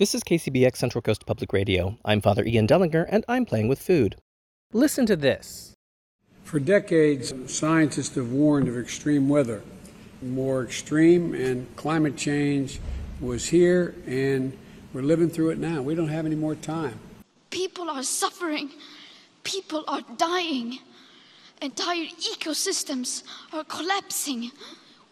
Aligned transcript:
This 0.00 0.14
is 0.14 0.24
KCBX 0.24 0.76
Central 0.76 1.02
Coast 1.02 1.26
Public 1.26 1.52
Radio. 1.52 1.98
I'm 2.06 2.22
Father 2.22 2.42
Ian 2.46 2.66
Delinger, 2.66 3.04
and 3.10 3.22
I'm 3.28 3.44
playing 3.44 3.68
with 3.68 3.78
food. 3.78 4.16
Listen 4.72 5.04
to 5.04 5.14
this. 5.14 5.74
For 6.42 6.58
decades, 6.58 7.34
scientists 7.54 8.14
have 8.14 8.32
warned 8.32 8.66
of 8.66 8.78
extreme 8.78 9.28
weather. 9.28 9.62
More 10.22 10.64
extreme, 10.64 11.34
and 11.34 11.66
climate 11.76 12.16
change 12.16 12.80
was 13.20 13.50
here, 13.50 13.94
and 14.06 14.56
we're 14.94 15.02
living 15.02 15.28
through 15.28 15.50
it 15.50 15.58
now. 15.58 15.82
We 15.82 15.94
don't 15.94 16.08
have 16.08 16.24
any 16.24 16.34
more 16.34 16.54
time. 16.54 16.98
People 17.50 17.90
are 17.90 18.02
suffering, 18.02 18.70
people 19.44 19.84
are 19.86 20.00
dying, 20.16 20.78
entire 21.60 22.06
ecosystems 22.06 23.22
are 23.52 23.64
collapsing. 23.64 24.50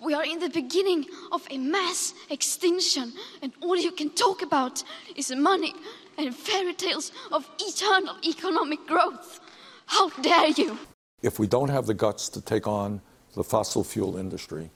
We 0.00 0.14
are 0.14 0.24
in 0.24 0.38
the 0.38 0.48
beginning 0.48 1.06
of 1.32 1.44
a 1.50 1.58
mass 1.58 2.14
extinction, 2.30 3.12
and 3.42 3.52
all 3.60 3.76
you 3.76 3.90
can 3.90 4.10
talk 4.10 4.42
about 4.42 4.84
is 5.16 5.34
money 5.34 5.74
and 6.16 6.34
fairy 6.34 6.74
tales 6.74 7.10
of 7.32 7.48
eternal 7.58 8.16
economic 8.24 8.86
growth. 8.86 9.40
How 9.86 10.10
dare 10.10 10.50
you! 10.50 10.78
If 11.22 11.40
we 11.40 11.48
don't 11.48 11.68
have 11.68 11.86
the 11.86 11.94
guts 11.94 12.28
to 12.30 12.40
take 12.40 12.68
on 12.68 13.00
the 13.34 13.42
fossil 13.42 13.82
fuel 13.82 14.16
industry 14.16 14.70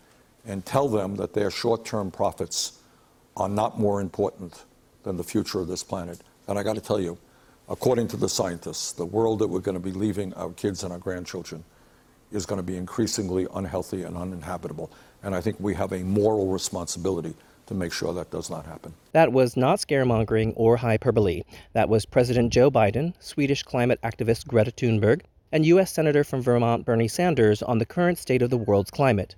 and 0.44 0.66
tell 0.66 0.88
them 0.88 1.14
that 1.16 1.34
their 1.34 1.52
short 1.52 1.84
term 1.84 2.10
profits 2.10 2.80
are 3.36 3.48
not 3.48 3.78
more 3.78 4.00
important 4.00 4.64
than 5.04 5.16
the 5.16 5.24
future 5.24 5.60
of 5.60 5.68
this 5.68 5.84
planet, 5.84 6.20
and 6.48 6.58
I 6.58 6.64
got 6.64 6.74
to 6.74 6.80
tell 6.80 7.00
you, 7.00 7.16
according 7.68 8.08
to 8.08 8.16
the 8.16 8.28
scientists, 8.28 8.90
the 8.90 9.06
world 9.06 9.38
that 9.38 9.46
we're 9.46 9.60
going 9.60 9.76
to 9.76 9.80
be 9.80 9.92
leaving 9.92 10.34
our 10.34 10.50
kids 10.50 10.82
and 10.82 10.92
our 10.92 10.98
grandchildren 10.98 11.62
is 12.32 12.46
going 12.46 12.58
to 12.58 12.62
be 12.62 12.76
increasingly 12.76 13.46
unhealthy 13.54 14.02
and 14.02 14.16
uninhabitable. 14.16 14.90
And 15.22 15.34
I 15.34 15.40
think 15.40 15.56
we 15.60 15.74
have 15.74 15.92
a 15.92 16.02
moral 16.02 16.48
responsibility 16.48 17.34
to 17.66 17.74
make 17.74 17.92
sure 17.92 18.12
that 18.12 18.30
does 18.30 18.50
not 18.50 18.66
happen. 18.66 18.92
That 19.12 19.32
was 19.32 19.56
not 19.56 19.78
scaremongering 19.78 20.52
or 20.56 20.76
hyperbole. 20.76 21.42
That 21.72 21.88
was 21.88 22.04
President 22.04 22.52
Joe 22.52 22.70
Biden, 22.70 23.14
Swedish 23.20 23.62
climate 23.62 24.00
activist 24.02 24.46
Greta 24.46 24.72
Thunberg, 24.72 25.22
and 25.52 25.66
U.S. 25.66 25.92
Senator 25.92 26.24
from 26.24 26.42
Vermont 26.42 26.84
Bernie 26.84 27.08
Sanders 27.08 27.62
on 27.62 27.78
the 27.78 27.86
current 27.86 28.18
state 28.18 28.42
of 28.42 28.50
the 28.50 28.56
world's 28.56 28.90
climate. 28.90 29.36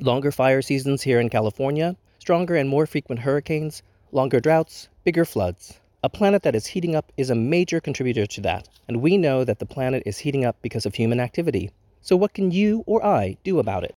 Longer 0.00 0.30
fire 0.30 0.62
seasons 0.62 1.02
here 1.02 1.20
in 1.20 1.30
California, 1.30 1.96
stronger 2.18 2.54
and 2.56 2.68
more 2.68 2.86
frequent 2.86 3.20
hurricanes, 3.20 3.82
longer 4.12 4.40
droughts, 4.40 4.88
bigger 5.04 5.24
floods. 5.24 5.80
A 6.04 6.08
planet 6.08 6.42
that 6.42 6.54
is 6.54 6.66
heating 6.66 6.94
up 6.94 7.12
is 7.16 7.30
a 7.30 7.34
major 7.34 7.80
contributor 7.80 8.26
to 8.26 8.40
that, 8.42 8.68
and 8.86 9.02
we 9.02 9.16
know 9.16 9.42
that 9.42 9.58
the 9.58 9.66
planet 9.66 10.02
is 10.06 10.18
heating 10.18 10.44
up 10.44 10.56
because 10.62 10.86
of 10.86 10.94
human 10.94 11.18
activity. 11.18 11.70
So, 12.02 12.16
what 12.16 12.34
can 12.34 12.52
you 12.52 12.84
or 12.86 13.04
I 13.04 13.36
do 13.42 13.58
about 13.58 13.82
it? 13.82 13.94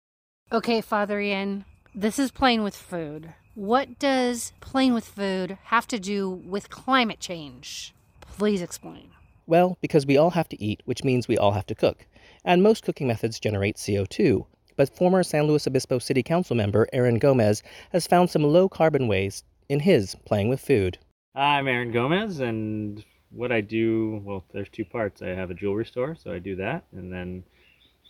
Okay, 0.52 0.82
Father 0.82 1.20
Ian, 1.20 1.64
this 1.94 2.18
is 2.18 2.32
playing 2.32 2.64
with 2.64 2.76
food. 2.76 3.36
What 3.54 4.00
does 4.00 4.52
playing 4.62 4.96
with 4.96 5.06
food 5.06 5.60
have 5.66 5.88
to 5.90 6.00
do 6.00 6.28
with 6.28 6.72
climate 6.72 7.20
change? 7.20 7.94
Please 8.22 8.64
explain. 8.64 9.12
Well, 9.46 9.78
because 9.80 10.08
we 10.08 10.18
all 10.18 10.32
have 10.32 10.50
to 10.50 10.60
eat, 10.60 10.82
which 10.86 11.04
means 11.04 11.28
we 11.28 11.38
all 11.38 11.52
have 11.52 11.68
to 11.68 11.76
cook. 11.76 12.08
And 12.44 12.64
most 12.64 12.84
cooking 12.84 13.06
methods 13.08 13.40
generate 13.40 13.76
CO2. 13.76 14.44
But 14.76 14.90
former 14.90 15.22
San 15.22 15.44
Luis 15.44 15.68
Obispo 15.68 16.00
City 16.00 16.24
Council 16.24 16.56
member 16.56 16.88
Aaron 16.94 17.20
Gomez 17.20 17.62
has 17.92 18.08
found 18.08 18.32
some 18.32 18.42
low 18.42 18.68
carbon 18.68 19.08
ways 19.08 19.44
in 19.70 19.80
his 19.80 20.16
playing 20.26 20.50
with 20.50 20.62
food. 20.62 20.98
I'm 21.36 21.68
Aaron 21.68 21.92
Gomez, 21.92 22.40
and 22.40 23.06
what 23.30 23.52
I 23.52 23.62
do 23.62 24.20
well, 24.26 24.44
there's 24.52 24.70
two 24.70 24.86
parts. 24.86 25.22
I 25.22 25.28
have 25.28 25.52
a 25.52 25.54
jewelry 25.54 25.86
store, 25.86 26.16
so 26.16 26.34
I 26.34 26.40
do 26.40 26.56
that. 26.56 26.86
And 26.92 27.14
then 27.14 27.44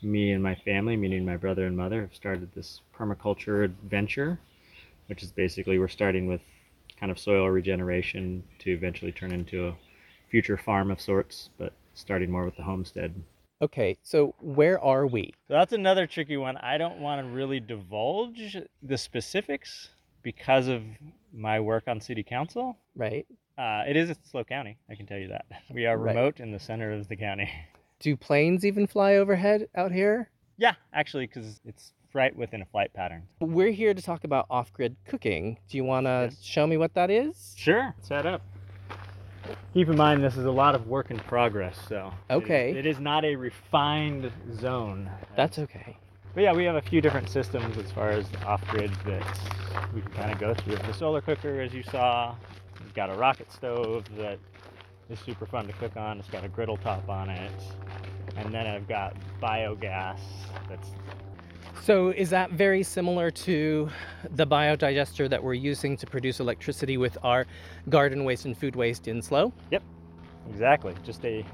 me 0.02 0.32
and 0.32 0.42
my 0.42 0.56
family, 0.56 0.96
meaning 0.96 1.26
my 1.26 1.38
brother 1.38 1.66
and 1.66 1.76
mother, 1.76 2.02
have 2.02 2.16
started 2.16 2.50
this 2.54 2.82
permaculture 2.96 3.64
adventure, 3.66 4.40
which 5.08 5.24
is 5.24 5.32
basically 5.32 5.80
we're 5.80 5.88
starting 5.88 6.28
with 6.28 6.42
kind 7.00 7.12
of 7.12 7.20
soil 7.20 7.48
regeneration 7.50 8.44
to 8.60 8.72
eventually 8.72 9.12
turn 9.12 9.32
into 9.32 9.68
a 9.68 9.76
future 10.30 10.58
farm 10.58 10.92
of 10.92 11.02
sorts, 11.02 11.50
but 11.58 11.74
starting 11.94 12.30
more 12.32 12.46
with 12.46 12.56
the 12.56 12.64
homestead. 12.64 13.14
Okay, 13.62 13.98
so 14.04 14.36
where 14.40 14.80
are 14.82 15.06
we? 15.06 15.34
So 15.48 15.56
that's 15.56 15.74
another 15.74 16.08
tricky 16.08 16.38
one. 16.38 16.56
I 16.58 16.78
don't 16.78 17.00
want 17.00 17.26
to 17.26 17.30
really 17.30 17.60
divulge 17.60 18.56
the 18.82 18.98
specifics 18.98 19.90
because 20.24 20.68
of 20.68 20.82
my 21.34 21.60
work 21.60 21.84
on 21.88 22.00
city 22.00 22.24
council. 22.24 22.78
Right. 22.96 23.26
Uh, 23.58 23.84
it 23.88 23.98
is 23.98 24.16
SLO 24.24 24.46
County, 24.46 24.78
I 24.90 24.96
can 24.96 25.06
tell 25.06 25.18
you 25.18 25.30
that. 25.30 25.46
We 25.74 25.86
are 25.86 25.98
Right. 25.98 26.16
remote 26.16 26.40
in 26.40 26.52
the 26.52 26.60
center 26.60 26.92
of 26.94 27.10
the 27.10 27.18
county. 27.18 27.50
Do 28.00 28.16
planes 28.16 28.66
even 28.66 28.88
fly 28.88 29.16
overhead 29.16 29.68
out 29.76 29.92
here? 29.92 30.30
Yeah, 30.58 30.76
actually, 30.94 31.28
because 31.28 31.60
it's 31.66 31.94
right 32.14 32.34
within 32.36 32.62
a 32.62 32.66
flight 32.66 32.94
pattern. 32.94 33.24
We're 33.42 33.72
here 33.72 33.94
to 33.94 34.02
talk 34.02 34.24
about 34.24 34.46
off 34.50 34.72
grid 34.74 34.96
cooking. 35.06 35.58
Do 35.70 35.78
you 35.78 35.84
want 35.84 36.06
to 36.06 36.30
Yes. 36.32 36.42
show 36.42 36.66
me 36.66 36.78
what 36.78 36.94
that 36.94 37.10
is? 37.12 37.54
Sure, 37.58 37.94
set 38.02 38.26
up. 38.26 38.42
Keep 39.74 39.90
in 39.90 39.98
mind, 39.98 40.24
this 40.24 40.38
is 40.38 40.46
a 40.46 40.52
lot 40.52 40.76
of 40.76 40.88
work 40.88 41.12
in 41.12 41.18
progress, 41.20 41.78
so. 41.88 42.12
it 42.30 42.34
is- 42.38 42.44
Okay. 42.44 42.72
it 42.78 42.86
is 42.86 43.00
not 43.00 43.26
a 43.26 43.36
refined 43.36 44.32
zone. 44.56 45.10
That's 45.36 45.60
okay. 45.60 45.98
But 46.34 46.44
yeah, 46.44 46.54
we 46.54 46.64
have 46.64 46.76
a 46.76 46.82
few 46.82 47.02
different 47.02 47.30
systems 47.30 47.78
as 47.78 47.92
far 47.92 48.10
as 48.12 48.26
off 48.46 48.66
grid 48.70 48.92
that 49.06 49.40
we 49.94 50.02
can 50.02 50.12
kind 50.12 50.32
of 50.32 50.40
go 50.40 50.54
through. 50.54 50.76
The 50.78 50.94
solar 50.94 51.22
cooker, 51.22 51.60
as 51.60 51.74
you 51.74 51.84
saw, 51.84 52.36
we've 52.82 52.94
got 52.94 53.10
a 53.10 53.14
rocket 53.16 53.52
stove 53.52 54.06
that 54.18 54.40
is 55.10 55.20
super 55.20 55.46
fun 55.46 55.66
to 55.68 55.74
cook 55.74 55.98
on. 55.98 56.20
It's 56.20 56.30
got 56.30 56.44
a 56.44 56.48
griddle 56.48 56.78
top 56.78 57.10
on 57.10 57.30
it. 57.30 57.52
And 58.38 58.54
then 58.54 58.68
I've 58.68 58.88
got 58.88 59.16
biogas 59.42 60.20
that's 60.68 60.92
So, 61.82 62.10
is 62.10 62.30
that 62.30 62.52
very 62.52 62.84
similar 62.84 63.32
to 63.32 63.90
the 64.36 64.46
biodigester 64.46 65.30
that 65.30 65.44
we're 65.44 65.56
using 65.56 65.98
to 65.98 66.06
produce 66.06 66.40
electricity 66.40 66.98
with 66.98 67.18
our 67.24 67.48
garden 67.90 68.24
waste 68.24 68.46
and 68.46 68.56
food 68.56 68.76
waste 68.76 69.08
in 69.08 69.22
SLO? 69.22 69.52
Yep. 69.72 69.84
exactly 70.50 70.94
just 71.04 71.26
a 71.26 71.46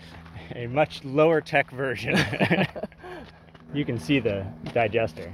a 0.56 0.66
much 0.66 1.04
lower 1.04 1.40
tech 1.40 1.70
version. 1.70 2.16
you 3.74 3.84
can 3.84 3.98
see 3.98 4.18
the 4.18 4.44
digester. 4.72 5.32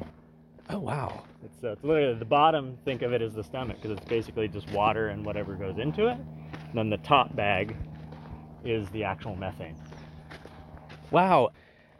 Oh, 0.68 0.78
wow. 0.78 1.24
It's, 1.44 1.64
uh, 1.64 1.72
it's 1.72 1.82
literally 1.82 2.14
the 2.14 2.24
bottom. 2.24 2.78
Think 2.84 3.02
of 3.02 3.12
it 3.12 3.22
as 3.22 3.34
the 3.34 3.42
stomach 3.42 3.78
because 3.80 3.96
it's 3.96 4.06
basically 4.08 4.46
just 4.46 4.70
water 4.70 5.08
and 5.08 5.24
whatever 5.24 5.54
goes 5.54 5.78
into 5.78 6.06
it. 6.06 6.18
And 6.70 6.78
then 6.78 6.90
the 6.90 6.98
top 6.98 7.34
bag 7.36 7.76
is 8.64 8.88
the 8.90 9.04
actual 9.04 9.36
methane. 9.36 9.76
Wow. 11.10 11.50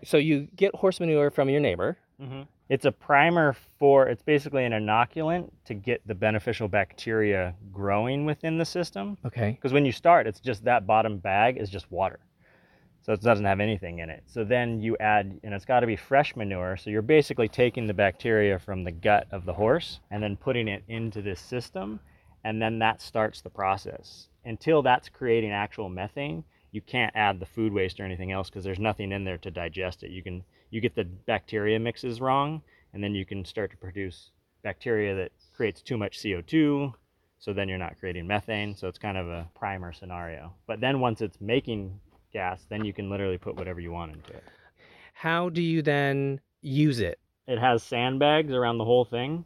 So, 0.04 0.16
you 0.16 0.48
get 0.56 0.74
horse 0.74 0.98
manure 1.00 1.30
from 1.30 1.48
your 1.48 1.60
neighbor. 1.60 1.98
Mm-hmm. 2.20 2.42
It's 2.70 2.84
a 2.84 2.92
primer 2.92 3.56
for. 3.78 4.06
It's 4.06 4.22
basically 4.22 4.64
an 4.64 4.72
inoculant 4.72 5.50
to 5.64 5.74
get 5.74 6.06
the 6.06 6.14
beneficial 6.14 6.68
bacteria 6.68 7.54
growing 7.72 8.24
within 8.24 8.58
the 8.58 8.64
system. 8.64 9.18
Okay. 9.26 9.50
Because 9.50 9.72
when 9.72 9.84
you 9.84 9.90
start, 9.90 10.28
it's 10.28 10.38
just 10.38 10.64
that 10.64 10.86
bottom 10.86 11.18
bag 11.18 11.56
is 11.58 11.68
just 11.68 11.90
water. 11.90 12.20
So 13.02 13.12
it 13.12 13.22
doesn't 13.22 13.44
have 13.44 13.60
anything 13.60 13.98
in 13.98 14.10
it. 14.10 14.22
So 14.26 14.44
then 14.44 14.80
you 14.80 14.96
add, 14.98 15.40
and 15.42 15.52
it's 15.52 15.64
got 15.64 15.80
to 15.80 15.86
be 15.86 15.96
fresh 15.96 16.36
manure. 16.36 16.76
So 16.76 16.90
you're 16.90 17.02
basically 17.02 17.48
taking 17.48 17.86
the 17.86 17.94
bacteria 17.94 18.58
from 18.58 18.84
the 18.84 18.92
gut 18.92 19.26
of 19.32 19.46
the 19.46 19.54
horse 19.54 20.00
and 20.10 20.22
then 20.22 20.36
putting 20.36 20.68
it 20.68 20.84
into 20.86 21.22
this 21.22 21.40
system. 21.40 21.98
And 22.44 22.60
then 22.60 22.78
that 22.78 23.02
starts 23.02 23.40
the 23.40 23.50
process. 23.50 24.28
Until 24.44 24.82
that's 24.82 25.08
creating 25.08 25.50
actual 25.52 25.88
methane, 25.88 26.44
you 26.72 26.80
can't 26.80 27.14
add 27.14 27.40
the 27.40 27.46
food 27.46 27.72
waste 27.72 28.00
or 28.00 28.04
anything 28.04 28.32
else 28.32 28.48
because 28.48 28.64
there's 28.64 28.78
nothing 28.78 29.12
in 29.12 29.24
there 29.24 29.38
to 29.38 29.50
digest 29.50 30.02
it. 30.02 30.10
You 30.10 30.22
can 30.22 30.44
you 30.70 30.80
get 30.80 30.94
the 30.94 31.04
bacteria 31.04 31.78
mixes 31.80 32.20
wrong, 32.20 32.62
and 32.92 33.02
then 33.02 33.14
you 33.14 33.26
can 33.26 33.44
start 33.44 33.72
to 33.72 33.76
produce 33.76 34.30
bacteria 34.62 35.14
that 35.16 35.32
creates 35.56 35.82
too 35.82 35.98
much 35.98 36.18
CO2, 36.20 36.94
so 37.40 37.52
then 37.52 37.68
you're 37.68 37.78
not 37.78 37.98
creating 37.98 38.26
methane 38.26 38.76
so 38.76 38.86
it's 38.86 38.98
kind 38.98 39.16
of 39.16 39.26
a 39.26 39.48
primer 39.54 39.92
scenario 39.92 40.52
but 40.66 40.80
then 40.80 41.00
once 41.00 41.20
it's 41.20 41.40
making 41.40 41.98
gas 42.32 42.64
then 42.68 42.84
you 42.84 42.92
can 42.92 43.10
literally 43.10 43.38
put 43.38 43.56
whatever 43.56 43.80
you 43.80 43.90
want 43.90 44.12
into 44.12 44.32
it 44.32 44.44
How 45.14 45.48
do 45.48 45.60
you 45.60 45.82
then 45.82 46.40
use 46.60 47.00
it? 47.00 47.18
it 47.48 47.58
has 47.58 47.82
sandbags 47.82 48.52
around 48.52 48.78
the 48.78 48.84
whole 48.84 49.04
thing 49.04 49.44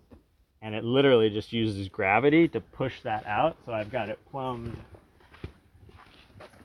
and 0.65 0.75
it 0.75 0.83
literally 0.83 1.31
just 1.31 1.53
uses 1.53 1.89
gravity 1.89 2.49
to 2.49 2.61
push 2.61 3.01
that 3.03 3.25
out 3.27 3.57
so 3.65 3.73
i've 3.73 3.91
got 3.93 4.09
it 4.09 4.19
plumbed 4.31 4.77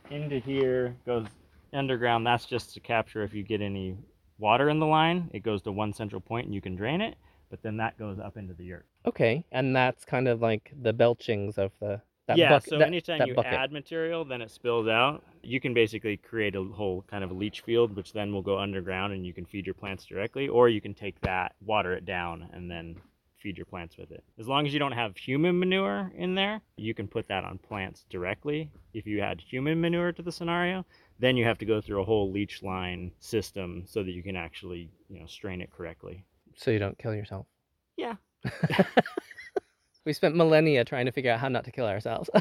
into 0.09 0.39
here 0.39 0.95
goes 1.05 1.27
underground 1.73 2.25
that's 2.25 2.45
just 2.45 2.73
to 2.73 2.79
capture 2.79 3.21
if 3.23 3.33
you 3.33 3.43
get 3.43 3.61
any 3.61 3.95
water 4.39 4.69
in 4.69 4.79
the 4.79 4.85
line 4.85 5.29
it 5.33 5.43
goes 5.43 5.61
to 5.61 5.71
one 5.71 5.93
central 5.93 6.21
point 6.21 6.45
and 6.45 6.55
you 6.55 6.61
can 6.61 6.75
drain 6.75 7.01
it 7.01 7.15
but 7.51 7.61
then 7.61 7.77
that 7.77 7.97
goes 7.99 8.17
up 8.19 8.37
into 8.37 8.53
the 8.55 8.73
earth 8.73 8.85
Okay. 9.05 9.45
And 9.51 9.75
that's 9.75 10.05
kind 10.05 10.27
of 10.27 10.41
like 10.41 10.71
the 10.81 10.93
belchings 10.93 11.57
of 11.57 11.71
the. 11.79 12.01
That 12.27 12.37
yeah, 12.37 12.49
bucket, 12.49 12.69
so 12.69 12.77
that- 12.77 12.87
anytime 12.87 13.17
that 13.19 13.27
you 13.27 13.33
bucket. 13.33 13.53
add 13.53 13.71
material, 13.71 14.23
then 14.23 14.41
it 14.43 14.51
spills 14.51 14.87
out. 14.87 15.23
You 15.41 15.59
can 15.59 15.73
basically 15.73 16.17
create 16.17 16.55
a 16.55 16.63
whole 16.63 17.03
kind 17.09 17.23
of 17.23 17.31
leach 17.31 17.61
field, 17.61 17.95
which 17.95 18.13
then 18.13 18.31
will 18.31 18.43
go 18.43 18.59
underground 18.59 19.13
and 19.13 19.25
you 19.25 19.33
can 19.33 19.45
feed 19.45 19.65
your 19.65 19.73
plants 19.73 20.05
directly, 20.05 20.47
or 20.47 20.69
you 20.69 20.79
can 20.79 20.93
take 20.93 21.19
that, 21.21 21.55
water 21.65 21.93
it 21.93 22.05
down, 22.05 22.47
and 22.53 22.69
then 22.69 22.97
feed 23.41 23.57
your 23.57 23.65
plants 23.65 23.97
with 23.97 24.11
it. 24.11 24.23
As 24.39 24.47
long 24.47 24.65
as 24.67 24.73
you 24.73 24.79
don't 24.79 24.91
have 24.91 25.15
human 25.17 25.57
manure 25.59 26.11
in 26.15 26.35
there, 26.35 26.61
you 26.77 26.93
can 26.93 27.07
put 27.07 27.27
that 27.27 27.43
on 27.43 27.57
plants 27.57 28.05
directly. 28.09 28.69
If 28.93 29.05
you 29.07 29.21
add 29.21 29.41
human 29.41 29.79
manure 29.79 30.11
to 30.11 30.21
the 30.21 30.31
scenario, 30.31 30.85
then 31.19 31.37
you 31.37 31.45
have 31.45 31.57
to 31.59 31.65
go 31.65 31.81
through 31.81 32.01
a 32.01 32.05
whole 32.05 32.31
leach 32.31 32.61
line 32.63 33.11
system 33.19 33.83
so 33.87 34.03
that 34.03 34.11
you 34.11 34.23
can 34.23 34.35
actually, 34.35 34.89
you 35.09 35.19
know, 35.19 35.25
strain 35.27 35.61
it 35.61 35.71
correctly. 35.71 36.25
So 36.55 36.71
you 36.71 36.79
don't 36.79 36.97
kill 36.97 37.15
yourself. 37.15 37.45
Yeah. 37.97 38.15
We 40.05 40.13
spent 40.13 40.35
millennia 40.35 40.85
trying 40.85 41.05
to 41.05 41.11
figure 41.11 41.31
out 41.31 41.39
how 41.39 41.49
not 41.49 41.65
to 41.65 41.71
kill 41.71 41.85
ourselves. 41.85 42.29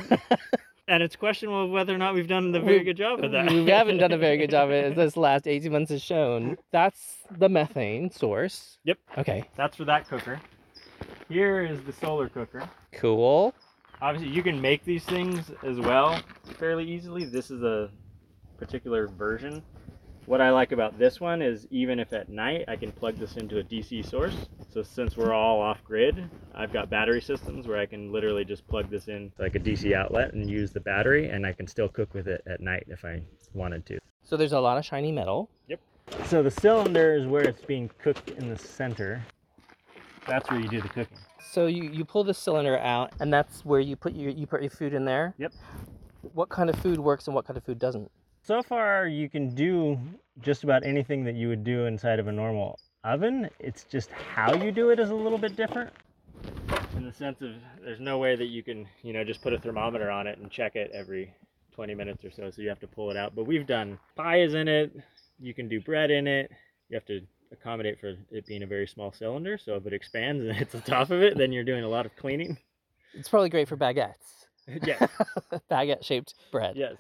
And 0.90 1.02
it's 1.02 1.16
questionable 1.16 1.68
whether 1.68 1.94
or 1.94 1.98
not 1.98 2.14
we've 2.14 2.26
done 2.28 2.54
a 2.54 2.60
very 2.60 2.78
We- 2.78 2.84
good 2.84 2.96
job 2.96 3.22
of 3.22 3.30
that. 3.32 3.50
we 3.52 3.66
haven't 3.66 3.98
done 3.98 4.12
a 4.12 4.16
very 4.16 4.38
good 4.38 4.48
job 4.48 4.68
of 4.70 4.74
it, 4.74 4.84
as 4.86 4.94
this 4.96 5.16
last 5.18 5.46
18 5.46 5.70
months 5.70 5.90
has 5.90 6.00
shown. 6.00 6.56
That's 6.72 7.18
the 7.30 7.50
methane 7.50 8.10
source. 8.10 8.78
Yep. 8.84 8.98
Okay, 9.18 9.44
That's 9.54 9.76
for 9.76 9.84
that 9.84 10.08
cooker. 10.08 10.40
Here 11.28 11.62
is 11.62 11.80
the 11.82 11.92
solar 11.92 12.28
cooker. 12.28 12.68
cool. 12.92 13.54
Obviously, 14.00 14.34
you 14.34 14.42
can 14.42 14.60
make 14.60 14.84
these 14.84 15.04
things 15.04 15.50
as 15.62 15.78
well 15.78 16.20
fairly 16.58 16.84
easily. 16.84 17.24
This 17.24 17.50
is 17.50 17.62
a 17.62 17.90
particular 18.56 19.08
version. 19.08 19.62
What 20.24 20.40
I 20.40 20.50
like 20.50 20.72
about 20.72 20.98
this 20.98 21.20
one 21.20 21.42
is 21.42 21.66
even 21.70 21.98
if 21.98 22.12
at 22.12 22.28
night 22.28 22.64
I 22.68 22.76
can 22.76 22.92
plug 22.92 23.16
this 23.16 23.36
into 23.36 23.58
a 23.58 23.62
DC 23.62 24.08
source. 24.08 24.34
So 24.72 24.82
since 24.82 25.16
we're 25.16 25.32
all 25.32 25.60
off 25.60 25.82
grid, 25.84 26.30
I've 26.54 26.72
got 26.72 26.90
battery 26.90 27.20
systems 27.20 27.66
where 27.66 27.78
I 27.78 27.86
can 27.86 28.12
literally 28.12 28.44
just 28.44 28.66
plug 28.68 28.90
this 28.90 29.08
in 29.08 29.32
like 29.38 29.54
a 29.54 29.58
DC 29.58 29.94
outlet 29.94 30.34
and 30.34 30.48
use 30.48 30.70
the 30.70 30.80
battery 30.80 31.28
and 31.30 31.46
I 31.46 31.52
can 31.52 31.66
still 31.66 31.88
cook 31.88 32.14
with 32.14 32.28
it 32.28 32.42
at 32.46 32.60
night 32.60 32.84
if 32.88 33.04
I 33.04 33.22
wanted 33.54 33.84
to. 33.86 33.98
So 34.22 34.36
there's 34.36 34.52
a 34.52 34.60
lot 34.60 34.78
of 34.78 34.84
shiny 34.84 35.12
metal. 35.12 35.50
Yep. 35.68 35.80
So 36.26 36.42
the 36.42 36.50
cylinder 36.50 37.14
is 37.14 37.26
where 37.26 37.42
it's 37.42 37.64
being 37.64 37.90
cooked 37.98 38.30
in 38.30 38.48
the 38.48 38.58
center. 38.58 39.22
That's 40.28 40.50
where 40.50 40.60
you 40.60 40.68
do 40.68 40.80
the 40.80 40.88
cooking. 40.88 41.16
So 41.50 41.66
you, 41.66 41.84
you 41.84 42.04
pull 42.04 42.22
the 42.22 42.34
cylinder 42.34 42.78
out, 42.78 43.12
and 43.20 43.32
that's 43.32 43.64
where 43.64 43.80
you 43.80 43.96
put 43.96 44.14
your 44.14 44.30
you 44.30 44.46
put 44.46 44.60
your 44.60 44.70
food 44.70 44.92
in 44.92 45.04
there. 45.04 45.34
Yep. 45.38 45.52
What 46.34 46.50
kind 46.50 46.68
of 46.68 46.76
food 46.76 46.98
works 46.98 47.26
and 47.26 47.34
what 47.34 47.46
kind 47.46 47.56
of 47.56 47.64
food 47.64 47.78
doesn't? 47.78 48.10
So 48.42 48.62
far, 48.62 49.06
you 49.06 49.28
can 49.28 49.54
do 49.54 49.98
just 50.40 50.64
about 50.64 50.84
anything 50.84 51.24
that 51.24 51.34
you 51.34 51.48
would 51.48 51.64
do 51.64 51.86
inside 51.86 52.18
of 52.18 52.28
a 52.28 52.32
normal 52.32 52.78
oven. 53.04 53.48
It's 53.58 53.84
just 53.84 54.10
how 54.10 54.54
you 54.54 54.70
do 54.70 54.90
it 54.90 54.98
is 54.98 55.10
a 55.10 55.14
little 55.14 55.38
bit 55.38 55.56
different. 55.56 55.90
In 56.96 57.04
the 57.04 57.12
sense 57.12 57.40
of 57.40 57.52
there's 57.82 58.00
no 58.00 58.18
way 58.18 58.36
that 58.36 58.46
you 58.46 58.62
can, 58.62 58.86
you 59.02 59.12
know, 59.12 59.24
just 59.24 59.42
put 59.42 59.52
a 59.52 59.58
thermometer 59.58 60.10
on 60.10 60.26
it 60.26 60.38
and 60.38 60.50
check 60.50 60.76
it 60.76 60.90
every 60.92 61.32
20 61.74 61.94
minutes 61.94 62.24
or 62.24 62.30
so, 62.30 62.50
so 62.50 62.60
you 62.60 62.68
have 62.68 62.80
to 62.80 62.86
pull 62.86 63.10
it 63.10 63.16
out. 63.16 63.34
But 63.34 63.44
we've 63.44 63.66
done 63.66 63.98
pies 64.16 64.54
in 64.54 64.68
it, 64.68 64.92
you 65.40 65.54
can 65.54 65.68
do 65.68 65.80
bread 65.80 66.10
in 66.10 66.26
it. 66.26 66.50
You 66.88 66.96
have 66.96 67.04
to 67.06 67.20
accommodate 67.52 68.00
for 68.00 68.16
it 68.30 68.46
being 68.46 68.62
a 68.62 68.66
very 68.66 68.86
small 68.86 69.12
cylinder, 69.12 69.58
so 69.58 69.74
if 69.76 69.86
it 69.86 69.92
expands 69.92 70.44
and 70.44 70.52
hits 70.56 70.72
the 70.72 70.80
top 70.80 71.10
of 71.10 71.22
it, 71.22 71.36
then 71.36 71.52
you're 71.52 71.64
doing 71.64 71.84
a 71.84 71.88
lot 71.88 72.06
of 72.06 72.14
cleaning. 72.16 72.58
It's 73.14 73.28
probably 73.28 73.48
great 73.48 73.68
for 73.68 73.76
baguettes. 73.76 74.46
yes. 74.82 75.08
Baguette 75.70 76.04
shaped 76.04 76.34
bread. 76.52 76.76
Yes, 76.76 76.96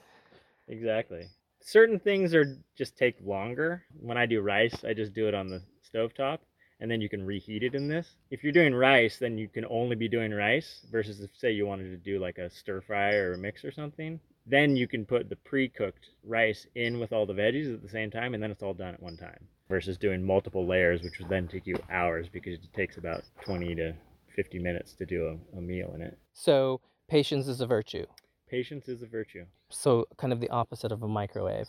exactly. 0.68 1.26
Certain 1.60 1.98
things 1.98 2.34
are 2.34 2.56
just 2.76 2.96
take 2.96 3.16
longer. 3.22 3.84
When 4.00 4.16
I 4.16 4.26
do 4.26 4.40
rice, 4.40 4.84
I 4.84 4.94
just 4.94 5.12
do 5.12 5.28
it 5.28 5.34
on 5.34 5.48
the 5.48 5.62
stovetop 5.92 6.38
and 6.80 6.90
then 6.90 7.00
you 7.00 7.08
can 7.08 7.26
reheat 7.26 7.62
it 7.62 7.74
in 7.74 7.88
this. 7.88 8.08
If 8.30 8.42
you're 8.42 8.52
doing 8.52 8.74
rice, 8.74 9.18
then 9.18 9.36
you 9.36 9.48
can 9.48 9.66
only 9.68 9.96
be 9.96 10.08
doing 10.08 10.32
rice 10.32 10.86
versus 10.90 11.20
if 11.20 11.30
say 11.36 11.50
you 11.52 11.66
wanted 11.66 11.90
to 11.90 11.96
do 11.96 12.18
like 12.18 12.38
a 12.38 12.48
stir 12.48 12.80
fry 12.80 13.14
or 13.14 13.34
a 13.34 13.38
mix 13.38 13.64
or 13.64 13.72
something, 13.72 14.20
then 14.46 14.76
you 14.76 14.86
can 14.86 15.04
put 15.04 15.28
the 15.28 15.36
pre-cooked 15.36 16.10
rice 16.24 16.66
in 16.74 16.98
with 16.98 17.12
all 17.12 17.26
the 17.26 17.34
veggies 17.34 17.74
at 17.74 17.82
the 17.82 17.88
same 17.88 18.10
time 18.10 18.32
and 18.32 18.42
then 18.42 18.50
it's 18.50 18.62
all 18.62 18.74
done 18.74 18.94
at 18.94 19.02
one 19.02 19.16
time 19.16 19.46
versus 19.68 19.96
doing 19.98 20.24
multiple 20.24 20.66
layers 20.66 21.02
which 21.02 21.18
would 21.18 21.28
then 21.28 21.46
take 21.48 21.66
you 21.66 21.76
hours 21.90 22.26
because 22.28 22.54
it 22.54 22.72
takes 22.74 22.96
about 22.96 23.22
20 23.42 23.74
to 23.74 23.94
50 24.34 24.58
minutes 24.58 24.92
to 24.94 25.04
do 25.06 25.38
a, 25.54 25.58
a 25.58 25.60
meal 25.60 25.92
in 25.94 26.02
it. 26.02 26.16
So 26.32 26.80
patience 27.08 27.48
is 27.48 27.60
a 27.60 27.66
virtue. 27.66 28.06
Patience 28.48 28.88
is 28.88 29.02
a 29.02 29.06
virtue. 29.06 29.44
So 29.68 30.06
kind 30.16 30.32
of 30.32 30.40
the 30.40 30.48
opposite 30.50 30.92
of 30.92 31.02
a 31.02 31.08
microwave. 31.08 31.68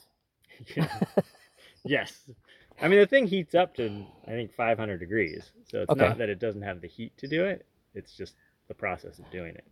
Yeah. 0.75 0.88
yes. 1.84 2.30
I 2.81 2.88
mean, 2.88 3.00
the 3.00 3.07
thing 3.07 3.28
heats 3.28 3.56
up 3.56 3.75
to, 3.75 4.06
I 4.25 4.31
think, 4.31 4.54
500 4.54 5.00
degrees. 5.00 5.52
So 5.69 5.81
it's 5.81 5.92
Okay. 5.92 6.00
not 6.07 6.18
that 6.19 6.30
it 6.30 6.40
doesn't 6.40 6.62
have 6.62 6.80
the 6.80 6.88
heat 6.88 7.18
to 7.18 7.28
do 7.28 7.44
it, 7.45 7.66
it's 7.94 8.16
just 8.16 8.36
the 8.68 8.74
process 8.74 9.19
of 9.19 9.30
doing 9.31 9.56
it. 9.56 9.66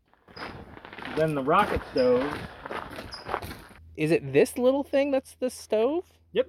Then 1.15 1.35
the 1.35 1.44
rocket 1.44 1.81
stove. 1.91 2.25
Is 3.95 4.12
it 4.12 4.33
this 4.33 4.57
little 4.57 4.83
thing 4.83 5.12
that's 5.12 5.35
the 5.39 5.50
stove? 5.50 6.03
Yep. 6.33 6.47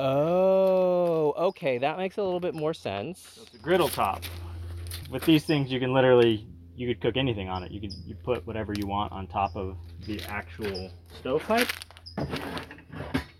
Oh, 0.00 1.34
okay. 1.36 1.76
That 1.78 1.98
makes 1.98 2.16
a 2.16 2.22
little 2.22 2.40
bit 2.40 2.54
more 2.54 2.72
sense. 2.72 3.20
So 3.34 3.42
it's 3.42 3.54
a 3.54 3.58
griddle 3.58 3.88
top. 3.88 4.22
With 5.10 5.24
these 5.24 5.44
things, 5.44 5.70
you 5.70 5.78
can 5.78 5.92
literally, 5.92 6.46
you 6.74 6.88
could 6.88 7.02
cook 7.02 7.16
anything 7.16 7.48
on 7.50 7.62
it. 7.64 7.70
You 7.70 7.80
could 7.80 7.92
you 8.06 8.14
put 8.14 8.46
whatever 8.46 8.72
you 8.72 8.86
want 8.86 9.12
on 9.12 9.26
top 9.26 9.56
of 9.56 9.76
the 10.06 10.22
actual 10.22 10.90
stovepipe. 11.18 11.68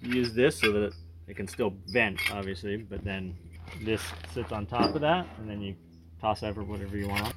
Use 0.02 0.34
this 0.34 0.58
so 0.58 0.70
that 0.72 0.92
it 1.28 1.36
can 1.36 1.48
still 1.48 1.72
vent, 1.86 2.18
obviously, 2.30 2.76
but 2.76 3.04
then 3.04 3.34
this 3.82 4.02
sits 4.34 4.52
on 4.52 4.66
top 4.66 4.94
of 4.94 5.00
that, 5.00 5.26
and 5.38 5.48
then 5.48 5.62
you 5.62 5.74
toss 6.20 6.42
over 6.42 6.62
whatever 6.62 6.96
you 6.96 7.08
want. 7.08 7.34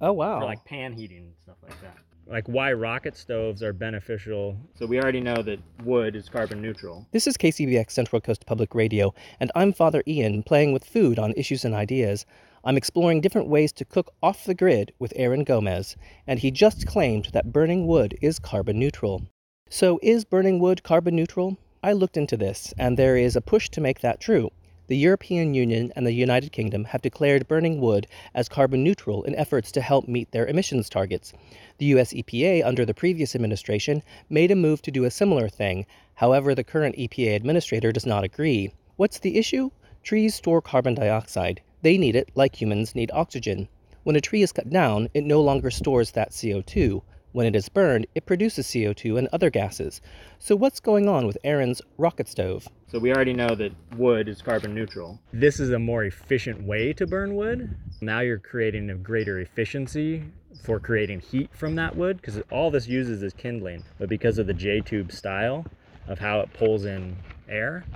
Oh, 0.00 0.12
wow. 0.12 0.40
for 0.40 0.46
like 0.46 0.64
pan 0.64 0.94
heating 0.94 1.18
and 1.18 1.34
stuff 1.40 1.56
like 1.62 1.80
that. 1.80 1.96
Like 2.26 2.46
why 2.46 2.72
rocket 2.72 3.16
stoves 3.16 3.62
are 3.62 3.72
beneficial. 3.72 4.56
So 4.74 4.86
we 4.86 5.00
already 5.00 5.20
know 5.20 5.42
that 5.42 5.58
wood 5.84 6.14
is 6.14 6.28
carbon 6.28 6.62
neutral. 6.62 7.06
This 7.10 7.26
is 7.26 7.36
KCBX 7.36 7.90
Central 7.90 8.20
Coast 8.20 8.46
Public 8.46 8.74
Radio, 8.74 9.12
and 9.40 9.50
I'm 9.54 9.72
Father 9.72 10.02
Ian 10.06 10.42
playing 10.42 10.72
with 10.72 10.84
food 10.84 11.18
on 11.18 11.34
Issues 11.36 11.64
and 11.64 11.74
Ideas. 11.74 12.24
I'm 12.64 12.76
exploring 12.76 13.20
different 13.20 13.48
ways 13.48 13.72
to 13.72 13.84
cook 13.84 14.12
off 14.22 14.44
the 14.44 14.54
grid 14.54 14.92
with 14.98 15.12
Aaron 15.16 15.42
Gomez, 15.42 15.96
and 16.26 16.38
he 16.38 16.50
just 16.52 16.86
claimed 16.86 17.30
that 17.32 17.52
burning 17.52 17.86
wood 17.86 18.16
is 18.22 18.38
carbon 18.38 18.78
neutral. 18.78 19.26
So, 19.68 19.98
is 20.02 20.24
burning 20.24 20.60
wood 20.60 20.84
carbon 20.84 21.16
neutral? 21.16 21.58
I 21.82 21.92
looked 21.92 22.16
into 22.16 22.36
this, 22.36 22.72
and 22.78 22.96
there 22.96 23.16
is 23.16 23.34
a 23.34 23.40
push 23.40 23.68
to 23.70 23.80
make 23.80 24.00
that 24.00 24.20
true. 24.20 24.50
The 24.92 24.98
European 24.98 25.54
Union 25.54 25.90
and 25.96 26.06
the 26.06 26.12
United 26.12 26.52
Kingdom 26.52 26.84
have 26.84 27.00
declared 27.00 27.48
burning 27.48 27.80
wood 27.80 28.06
as 28.34 28.46
carbon 28.50 28.84
neutral 28.84 29.22
in 29.22 29.34
efforts 29.36 29.72
to 29.72 29.80
help 29.80 30.06
meet 30.06 30.30
their 30.32 30.46
emissions 30.46 30.90
targets. 30.90 31.32
The 31.78 31.86
US 31.96 32.12
EPA, 32.12 32.62
under 32.62 32.84
the 32.84 32.92
previous 32.92 33.34
administration, 33.34 34.02
made 34.28 34.50
a 34.50 34.54
move 34.54 34.82
to 34.82 34.90
do 34.90 35.04
a 35.04 35.10
similar 35.10 35.48
thing. 35.48 35.86
However, 36.16 36.54
the 36.54 36.62
current 36.62 36.96
EPA 36.96 37.36
administrator 37.36 37.90
does 37.90 38.04
not 38.04 38.22
agree. 38.22 38.74
What's 38.96 39.18
the 39.18 39.38
issue? 39.38 39.70
Trees 40.02 40.34
store 40.34 40.60
carbon 40.60 40.94
dioxide. 40.94 41.62
They 41.80 41.96
need 41.96 42.14
it 42.14 42.30
like 42.34 42.60
humans 42.60 42.94
need 42.94 43.10
oxygen. 43.14 43.68
When 44.02 44.16
a 44.16 44.20
tree 44.20 44.42
is 44.42 44.52
cut 44.52 44.68
down, 44.68 45.08
it 45.14 45.24
no 45.24 45.40
longer 45.40 45.70
stores 45.70 46.10
that 46.10 46.32
CO2. 46.32 47.00
When 47.32 47.46
it 47.46 47.56
is 47.56 47.70
burned, 47.70 48.06
it 48.14 48.26
produces 48.26 48.66
CO2 48.66 49.18
and 49.18 49.28
other 49.32 49.48
gases. 49.48 50.02
So, 50.38 50.54
what's 50.54 50.80
going 50.80 51.08
on 51.08 51.26
with 51.26 51.38
Aaron's 51.44 51.80
rocket 51.96 52.28
stove? 52.28 52.68
So 52.88 52.98
we 52.98 53.10
already 53.10 53.32
know 53.32 53.54
that 53.54 53.72
wood 53.96 54.28
is 54.28 54.42
carbon 54.42 54.74
neutral. 54.74 55.18
This 55.32 55.58
is 55.58 55.70
a 55.70 55.78
more 55.78 56.04
efficient 56.04 56.62
way 56.62 56.92
to 56.92 57.06
burn 57.06 57.34
wood. 57.34 57.74
Now 58.02 58.20
you're 58.20 58.38
creating 58.38 58.90
a 58.90 58.94
greater 58.96 59.38
efficiency 59.40 60.24
for 60.62 60.78
creating 60.78 61.20
heat 61.20 61.48
from 61.54 61.74
that 61.76 61.96
wood 61.96 62.18
because 62.18 62.42
all 62.50 62.70
this 62.70 62.86
uses 62.86 63.22
is 63.22 63.32
kindling. 63.32 63.82
But 63.98 64.10
because 64.10 64.36
of 64.36 64.46
the 64.46 64.52
J-tube 64.52 65.10
style 65.10 65.64
of 66.06 66.18
how 66.18 66.40
it 66.40 66.52
pulls 66.52 66.84
in 66.84 67.16
air, 67.48 67.86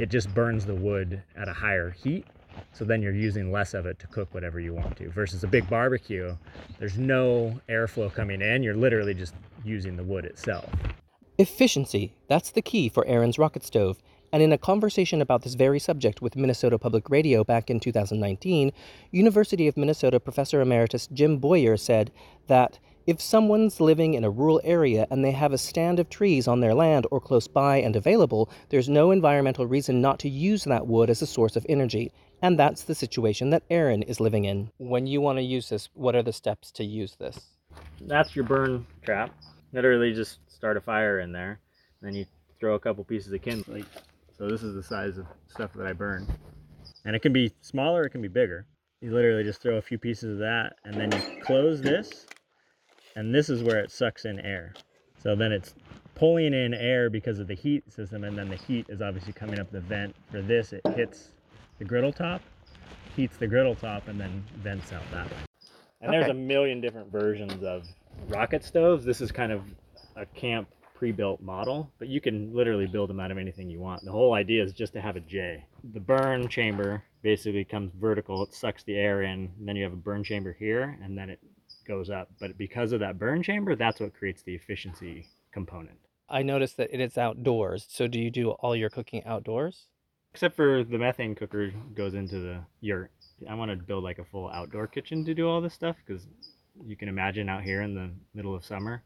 it 0.00 0.10
just 0.10 0.34
burns 0.34 0.66
the 0.66 0.74
wood 0.74 1.22
at 1.36 1.48
a 1.48 1.52
higher 1.52 1.90
heat. 1.90 2.26
So 2.72 2.84
then 2.84 3.02
you're 3.02 3.14
using 3.14 3.52
less 3.52 3.74
of 3.74 3.86
it 3.86 3.98
to 4.00 4.06
cook 4.06 4.32
whatever 4.32 4.60
you 4.60 4.74
want 4.74 4.96
to. 4.98 5.10
Versus 5.10 5.44
a 5.44 5.46
big 5.46 5.68
barbecue, 5.68 6.36
there's 6.78 6.98
no 6.98 7.60
airflow 7.68 8.12
coming 8.12 8.40
in. 8.40 8.62
You're 8.62 8.76
literally 8.76 9.14
just 9.14 9.34
using 9.64 9.96
the 9.96 10.04
wood 10.04 10.24
itself. 10.24 10.68
Efficiency. 11.38 12.14
That's 12.28 12.50
the 12.50 12.62
key 12.62 12.88
for 12.88 13.06
Aaron's 13.06 13.38
rocket 13.38 13.64
stove. 13.64 14.02
And 14.32 14.42
in 14.42 14.52
a 14.52 14.58
conversation 14.58 15.20
about 15.20 15.42
this 15.42 15.54
very 15.54 15.80
subject 15.80 16.22
with 16.22 16.36
Minnesota 16.36 16.78
Public 16.78 17.10
Radio 17.10 17.42
back 17.42 17.68
in 17.68 17.80
2019, 17.80 18.72
University 19.10 19.66
of 19.66 19.76
Minnesota 19.76 20.20
Professor 20.20 20.60
Emeritus 20.60 21.08
Jim 21.08 21.38
Bowyer 21.38 21.76
said 21.76 22.12
that 22.46 22.78
if 23.06 23.20
someone's 23.20 23.80
living 23.80 24.14
in 24.14 24.22
a 24.22 24.30
rural 24.30 24.60
area 24.62 25.06
and 25.10 25.24
they 25.24 25.32
have 25.32 25.52
a 25.52 25.58
stand 25.58 25.98
of 25.98 26.08
trees 26.08 26.46
on 26.46 26.60
their 26.60 26.74
land 26.74 27.06
or 27.10 27.20
close 27.20 27.48
by 27.48 27.78
and 27.78 27.96
available, 27.96 28.48
there's 28.68 28.88
no 28.88 29.10
environmental 29.10 29.66
reason 29.66 30.00
not 30.00 30.20
to 30.20 30.28
use 30.28 30.62
that 30.64 30.86
wood 30.86 31.10
as 31.10 31.22
a 31.22 31.26
source 31.26 31.56
of 31.56 31.66
energy. 31.68 32.12
And 32.42 32.58
that's 32.58 32.82
the 32.82 32.94
situation 32.94 33.50
that 33.50 33.62
Aaron 33.70 34.02
is 34.02 34.20
living 34.20 34.44
in. 34.44 34.70
When 34.78 35.06
you 35.06 35.20
want 35.20 35.38
to 35.38 35.42
use 35.42 35.68
this, 35.68 35.88
what 35.94 36.14
are 36.14 36.22
the 36.22 36.32
steps 36.32 36.70
to 36.72 36.84
use 36.84 37.16
this? 37.16 37.38
that's 38.00 38.34
your 38.34 38.44
burn 38.44 38.86
trap. 39.02 39.30
Literally 39.72 40.12
just 40.12 40.38
start 40.50 40.76
a 40.76 40.80
fire 40.80 41.20
in 41.20 41.32
there. 41.32 41.60
Then 42.02 42.14
you 42.14 42.26
throw 42.58 42.74
a 42.74 42.78
couple 42.78 43.04
pieces 43.04 43.32
of 43.32 43.42
kindling. 43.42 43.86
So 44.36 44.48
this 44.48 44.62
is 44.62 44.74
the 44.74 44.82
size 44.82 45.18
of 45.18 45.26
stuff 45.48 45.72
that 45.74 45.86
I 45.86 45.92
burn. 45.92 46.26
And 47.04 47.14
it 47.14 47.20
can 47.20 47.32
be 47.32 47.52
smaller, 47.60 48.04
it 48.04 48.10
can 48.10 48.22
be 48.22 48.28
bigger. 48.28 48.66
You 49.00 49.14
literally 49.14 49.44
just 49.44 49.62
throw 49.62 49.76
a 49.76 49.82
few 49.82 49.98
pieces 49.98 50.34
of 50.34 50.38
that 50.38 50.76
and 50.84 50.94
then 50.94 51.12
you 51.12 51.42
close 51.42 51.80
this. 51.80 52.26
And 53.16 53.34
this 53.34 53.48
is 53.48 53.62
where 53.62 53.78
it 53.78 53.90
sucks 53.90 54.24
in 54.24 54.40
air. 54.40 54.74
So 55.22 55.34
then 55.36 55.52
it's 55.52 55.74
pulling 56.14 56.52
in 56.54 56.74
air 56.74 57.10
because 57.10 57.38
of 57.38 57.46
the 57.46 57.54
heat 57.54 57.90
system 57.92 58.24
and 58.24 58.36
then 58.36 58.48
the 58.48 58.56
heat 58.56 58.86
is 58.88 59.00
obviously 59.00 59.32
coming 59.32 59.58
up 59.58 59.70
the 59.70 59.80
vent. 59.80 60.14
For 60.30 60.42
this 60.42 60.72
it 60.72 60.82
hits 60.94 61.30
the 61.80 61.84
griddle 61.86 62.12
top, 62.12 62.42
heats 63.16 63.38
the 63.38 63.46
griddle 63.46 63.74
top 63.74 64.06
and 64.06 64.20
then 64.20 64.44
vents 64.58 64.92
out 64.92 65.02
that 65.10 65.26
way. 65.26 65.36
And 66.02 66.12
there's 66.12 66.28
a 66.28 66.34
million 66.34 66.80
different 66.80 67.10
versions 67.10 67.64
of 67.64 67.86
rocket 68.28 68.62
stoves. 68.62 69.04
This 69.04 69.20
is 69.22 69.32
kind 69.32 69.50
of 69.50 69.62
a 70.14 70.26
camp 70.26 70.68
pre-built 70.94 71.40
model, 71.40 71.90
but 71.98 72.08
you 72.08 72.20
can 72.20 72.54
literally 72.54 72.86
build 72.86 73.08
them 73.08 73.18
out 73.18 73.30
of 73.30 73.38
anything 73.38 73.70
you 73.70 73.80
want. 73.80 74.04
The 74.04 74.12
whole 74.12 74.34
idea 74.34 74.62
is 74.62 74.74
just 74.74 74.92
to 74.92 75.00
have 75.00 75.16
a 75.16 75.20
J. 75.20 75.64
The 75.94 76.00
burn 76.00 76.48
chamber 76.48 77.02
basically 77.22 77.64
comes 77.64 77.92
vertical, 77.98 78.42
it 78.44 78.52
sucks 78.52 78.82
the 78.82 78.96
air 78.96 79.22
in, 79.22 79.50
and 79.58 79.66
then 79.66 79.76
you 79.76 79.84
have 79.84 79.94
a 79.94 79.96
burn 79.96 80.22
chamber 80.22 80.54
here, 80.58 80.98
and 81.02 81.16
then 81.16 81.30
it 81.30 81.40
goes 81.88 82.10
up. 82.10 82.28
But 82.38 82.58
because 82.58 82.92
of 82.92 83.00
that 83.00 83.18
burn 83.18 83.42
chamber, 83.42 83.74
that's 83.74 84.00
what 84.00 84.12
creates 84.12 84.42
the 84.42 84.54
efficiency 84.54 85.26
component. 85.50 85.96
I 86.28 86.42
noticed 86.42 86.76
that 86.76 86.92
it 86.92 87.00
is 87.00 87.16
outdoors. 87.16 87.86
So 87.88 88.06
do 88.06 88.18
you 88.18 88.30
do 88.30 88.50
all 88.50 88.76
your 88.76 88.90
cooking 88.90 89.24
outdoors? 89.24 89.86
Except 90.32 90.54
for 90.54 90.84
the 90.84 90.98
methane 90.98 91.34
cooker 91.34 91.72
goes 91.94 92.14
into 92.14 92.38
the 92.38 92.60
yurt. 92.80 93.10
I 93.48 93.54
want 93.54 93.70
to 93.70 93.76
build 93.76 94.04
like 94.04 94.18
a 94.18 94.24
full 94.24 94.48
outdoor 94.50 94.86
kitchen 94.86 95.24
to 95.24 95.34
do 95.34 95.48
all 95.48 95.60
this 95.60 95.74
stuff 95.74 95.96
because 96.06 96.26
you 96.86 96.96
can 96.96 97.08
imagine 97.08 97.48
out 97.48 97.62
here 97.62 97.82
in 97.82 97.94
the 97.94 98.10
middle 98.34 98.54
of 98.54 98.64
summer, 98.64 99.02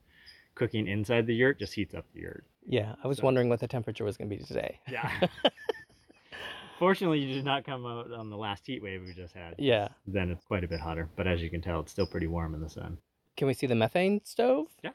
cooking 0.55 0.87
inside 0.87 1.27
the 1.27 1.35
yurt 1.35 1.59
just 1.59 1.73
heats 1.73 1.95
up 1.95 2.05
the 2.15 2.21
yurt. 2.21 2.45
Yeah, 2.67 2.95
I 3.03 3.09
was 3.09 3.19
So- 3.19 3.25
wondering 3.25 3.49
what 3.49 3.61
the 3.61 3.69
temperature 3.69 4.05
was 4.05 4.17
going 4.17 4.29
to 4.31 4.37
be 4.37 4.43
today. 4.45 4.81
Yeah. 4.91 5.11
Fortunately, 6.79 7.21
you 7.21 7.33
did 7.35 7.45
not 7.45 7.65
come 7.65 7.87
out 7.87 8.11
on 8.13 8.31
the 8.31 8.37
last 8.37 8.67
heat 8.67 8.83
wave 8.83 9.03
we 9.07 9.15
just 9.15 9.33
had. 9.35 9.55
Yeah. 9.59 9.89
Then 10.07 10.31
it's 10.31 10.45
quite 10.45 10.65
a 10.65 10.69
bit 10.69 10.81
hotter, 10.81 11.09
but 11.17 11.27
as 11.27 11.41
you 11.41 11.49
can 11.49 11.63
tell, 11.63 11.81
it's 11.81 11.93
still 11.93 12.07
pretty 12.07 12.27
warm 12.27 12.55
in 12.55 12.61
the 12.61 12.69
sun. 12.69 12.99
Can 13.37 13.47
we 13.47 13.55
see 13.55 13.67
the 13.67 13.75
methane 13.77 14.21
stove? 14.25 14.67
Yeah. 14.83 14.91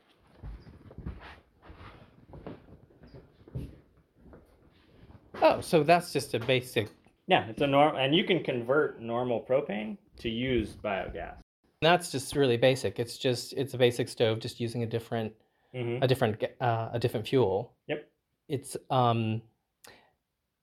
Oh, 5.42 5.62
so 5.62 5.84
that's 5.84 6.12
just 6.14 6.34
a 6.34 6.40
basic. 6.40 6.90
Yeah, 7.28 7.48
it's 7.48 7.62
a 7.62 7.68
norm, 7.68 7.96
and 7.96 8.14
you 8.16 8.24
can 8.24 8.44
convert 8.44 9.02
normal 9.02 9.46
propane 9.48 9.98
to 10.20 10.30
use 10.30 10.76
biogas. 10.84 11.36
That's 11.82 12.12
just 12.12 12.36
really 12.36 12.58
basic. 12.58 13.00
It's 13.00 13.18
just 13.18 13.54
it's 13.54 13.74
a 13.74 13.78
basic 13.78 14.10
stove, 14.10 14.40
just 14.40 14.60
using 14.60 14.84
a 14.84 14.88
different 14.88 15.34
Mm-hmm. 15.76 16.02
a 16.04 16.08
different 16.08 16.44
uh, 16.60 16.90
a 16.94 16.98
different 16.98 17.28
fuel. 17.28 17.72
Yep. 17.88 18.10
It's 18.48 18.76
um 18.90 19.44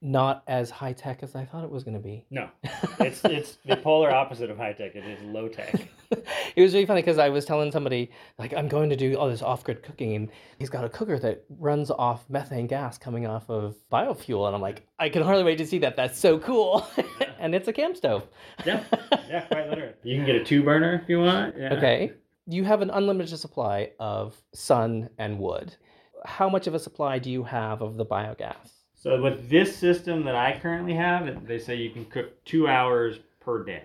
not 0.03 0.43
as 0.49 0.69
high 0.69 0.93
tech 0.95 1.23
as 1.23 1.37
I 1.37 1.45
thought 1.45 1.63
it 1.63 1.71
was 1.71 1.85
going 1.85 1.97
to 1.97 2.03
be. 2.03 2.25
No, 2.29 2.49
it's 2.99 3.25
it's 3.25 3.59
the 3.65 3.77
polar 3.77 4.11
opposite 4.11 4.51
of 4.51 4.57
high 4.57 4.73
tech. 4.73 4.97
It 4.97 5.05
is 5.05 5.23
low 5.23 5.47
tech. 5.49 5.89
it 6.57 6.63
was 6.63 6.75
really 6.75 6.87
funny 6.87 7.03
because 7.03 7.19
I 7.19 7.29
was 7.29 7.45
telling 7.45 7.71
somebody 7.71 8.11
like 8.39 8.55
I'm 8.55 8.69
going 8.69 8.91
to 8.91 8.97
do 8.97 9.17
all 9.17 9.29
this 9.29 9.43
off-grid 9.43 9.83
cooking, 9.83 10.15
and 10.15 10.29
he's 10.59 10.71
got 10.71 10.85
a 10.85 10.89
cooker 10.89 11.19
that 11.19 11.45
runs 11.59 11.91
off 11.91 12.29
methane 12.29 12.67
gas 12.67 12.99
coming 12.99 13.27
off 13.27 13.49
of 13.49 13.77
biofuel, 13.93 14.47
and 14.47 14.55
I'm 14.55 14.63
like, 14.63 14.87
I 14.99 15.09
can 15.09 15.23
hardly 15.23 15.45
wait 15.45 15.59
to 15.59 15.67
see 15.67 15.79
that. 15.79 15.97
That's 15.97 16.19
so 16.19 16.39
cool, 16.39 16.87
and 17.39 17.55
it's 17.55 17.69
a 17.69 17.73
camp 17.73 17.97
stove. 17.97 18.27
Yeah, 18.65 18.83
yeah, 19.29 19.43
quite 19.43 19.69
literally. 19.69 19.95
You 20.03 20.17
can 20.17 20.27
get 20.27 20.37
a 20.37 20.45
two 20.45 20.63
burner 20.63 21.01
if 21.03 21.09
you 21.09 21.21
want. 21.21 21.57
Yeah. 21.59 21.75
Okay, 21.75 22.13
you 22.47 22.65
have 22.65 22.83
an 22.83 22.91
unlimited 22.91 23.39
supply 23.39 23.91
of 23.99 24.35
sun 24.55 25.11
and 25.19 25.39
wood. 25.39 25.75
How 26.25 26.49
much 26.49 26.67
of 26.67 26.75
a 26.75 26.79
supply 26.79 27.19
do 27.19 27.31
you 27.31 27.45
have 27.45 27.83
of 27.83 27.97
the 27.97 28.07
biogas? 28.07 28.71
So 28.95 29.21
with 29.23 29.49
this 29.49 29.77
system 29.77 30.25
that 30.25 30.35
I 30.35 30.59
currently 30.61 30.95
have, 30.95 31.47
they 31.47 31.59
say 31.59 31.77
you 31.77 31.91
can 31.91 32.07
cook 32.07 32.45
two 32.45 32.67
hours 32.67 33.19
per 33.41 33.63
day. 33.63 33.83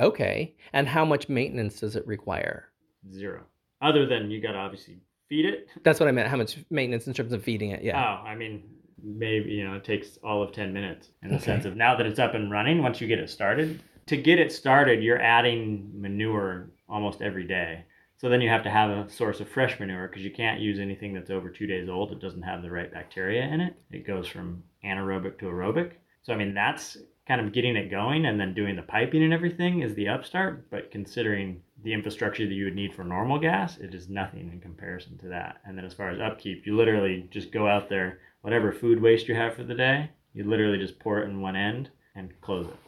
Okay, 0.00 0.56
and 0.72 0.88
how 0.88 1.04
much 1.04 1.28
maintenance 1.28 1.80
does 1.80 1.96
it 1.96 2.06
require? 2.06 2.70
Zero. 3.12 3.44
Other 3.80 4.06
than 4.06 4.30
you 4.30 4.40
got 4.40 4.52
to 4.52 4.58
obviously 4.58 4.98
feed 5.28 5.44
it. 5.44 5.68
That's 5.84 6.00
what 6.00 6.08
I 6.08 6.12
meant. 6.12 6.28
How 6.28 6.36
much 6.36 6.58
maintenance 6.70 7.06
in 7.06 7.14
terms 7.14 7.32
of 7.32 7.42
feeding 7.44 7.70
it? 7.70 7.82
Yeah. 7.82 7.98
Oh, 8.02 8.26
I 8.26 8.34
mean, 8.34 8.64
maybe, 9.02 9.50
you 9.50 9.64
know, 9.64 9.74
it 9.74 9.84
takes 9.84 10.18
all 10.24 10.42
of 10.42 10.52
10 10.52 10.72
minutes 10.72 11.08
in 11.22 11.28
the 11.30 11.36
Okay. 11.36 11.44
sense 11.44 11.64
of 11.64 11.76
now 11.76 11.94
that 11.96 12.06
it's 12.06 12.18
up 12.18 12.34
and 12.34 12.50
running, 12.50 12.82
once 12.82 13.00
you 13.00 13.06
get 13.06 13.18
it 13.18 13.30
started, 13.30 13.80
to 14.06 14.16
get 14.16 14.38
it 14.38 14.52
started, 14.52 15.02
you're 15.02 15.20
adding 15.20 15.90
manure 15.94 16.70
almost 16.88 17.22
every 17.22 17.44
day. 17.46 17.84
So 18.16 18.28
then 18.28 18.40
you 18.40 18.48
have 18.48 18.62
to 18.64 18.70
have 18.70 18.90
a 18.90 19.10
source 19.10 19.40
of 19.40 19.48
fresh 19.48 19.78
manure 19.78 20.08
because 20.08 20.24
you 20.24 20.30
can't 20.30 20.60
use 20.60 20.78
anything 20.78 21.12
that's 21.12 21.30
over 21.30 21.50
two 21.50 21.66
days 21.66 21.88
old. 21.88 22.10
It 22.12 22.20
doesn't 22.20 22.42
have 22.42 22.62
the 22.62 22.70
right 22.70 22.90
bacteria 22.92 23.42
in 23.42 23.60
it. 23.60 23.74
It 23.90 24.06
goes 24.06 24.26
from 24.26 24.62
anaerobic 24.84 25.38
to 25.40 25.46
aerobic. 25.46 25.92
So, 26.22 26.32
I 26.32 26.36
mean, 26.36 26.54
that's 26.54 26.96
kind 27.26 27.40
of 27.40 27.52
getting 27.52 27.76
it 27.76 27.90
going 27.90 28.26
and 28.26 28.38
then 28.38 28.54
doing 28.54 28.76
the 28.76 28.82
piping 28.82 29.22
and 29.22 29.32
everything 29.32 29.80
is 29.80 29.94
the 29.94 30.08
upstart. 30.08 30.70
But 30.70 30.90
considering 30.90 31.62
the 31.82 31.92
infrastructure 31.92 32.46
that 32.46 32.54
you 32.54 32.64
would 32.64 32.74
need 32.74 32.94
for 32.94 33.04
normal 33.04 33.38
gas, 33.38 33.78
it 33.78 33.94
is 33.94 34.08
nothing 34.08 34.50
in 34.52 34.60
comparison 34.60 35.18
to 35.18 35.28
that. 35.28 35.56
And 35.64 35.76
then 35.76 35.84
as 35.84 35.94
far 35.94 36.10
as 36.10 36.20
upkeep, 36.20 36.66
you 36.66 36.76
literally 36.76 37.26
just 37.30 37.52
go 37.52 37.66
out 37.66 37.88
there, 37.88 38.20
whatever 38.42 38.72
food 38.72 39.00
waste 39.00 39.28
you 39.28 39.34
have 39.34 39.54
for 39.54 39.64
the 39.64 39.74
day, 39.74 40.10
you 40.34 40.44
literally 40.44 40.78
just 40.78 40.98
pour 40.98 41.20
it 41.20 41.28
in 41.28 41.40
one 41.40 41.56
end 41.56 41.90
and 42.14 42.32
close 42.40 42.66
it. 42.66 42.83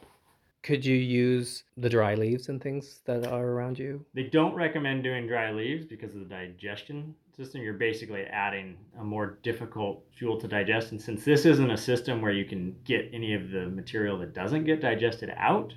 Could 0.67 0.85
you 0.85 0.97
use 0.97 1.63
the 1.77 1.87
dry 1.87 2.15
leaves 2.15 2.49
and 2.49 2.61
things 2.61 2.99
that 3.05 3.25
are 3.25 3.45
around 3.51 3.79
you? 3.79 4.03
They 4.13 4.23
don't 4.23 4.53
recommend 4.53 5.01
doing 5.01 5.25
dry 5.25 5.49
leaves 5.49 5.85
because 5.85 6.13
of 6.13 6.19
the 6.19 6.25
digestion 6.25 7.15
system. 7.37 7.61
You're 7.61 7.75
basically 7.75 8.23
adding 8.23 8.75
a 8.99 9.03
more 9.05 9.39
difficult 9.43 10.03
fuel 10.19 10.37
to 10.41 10.45
digest. 10.45 10.91
And 10.91 11.01
since 11.01 11.23
this 11.23 11.45
isn't 11.45 11.71
a 11.71 11.77
system 11.77 12.21
where 12.21 12.33
you 12.33 12.43
can 12.43 12.75
get 12.83 13.09
any 13.13 13.33
of 13.33 13.49
the 13.49 13.69
material 13.69 14.19
that 14.19 14.33
doesn't 14.33 14.65
get 14.65 14.81
digested 14.81 15.31
out, 15.37 15.73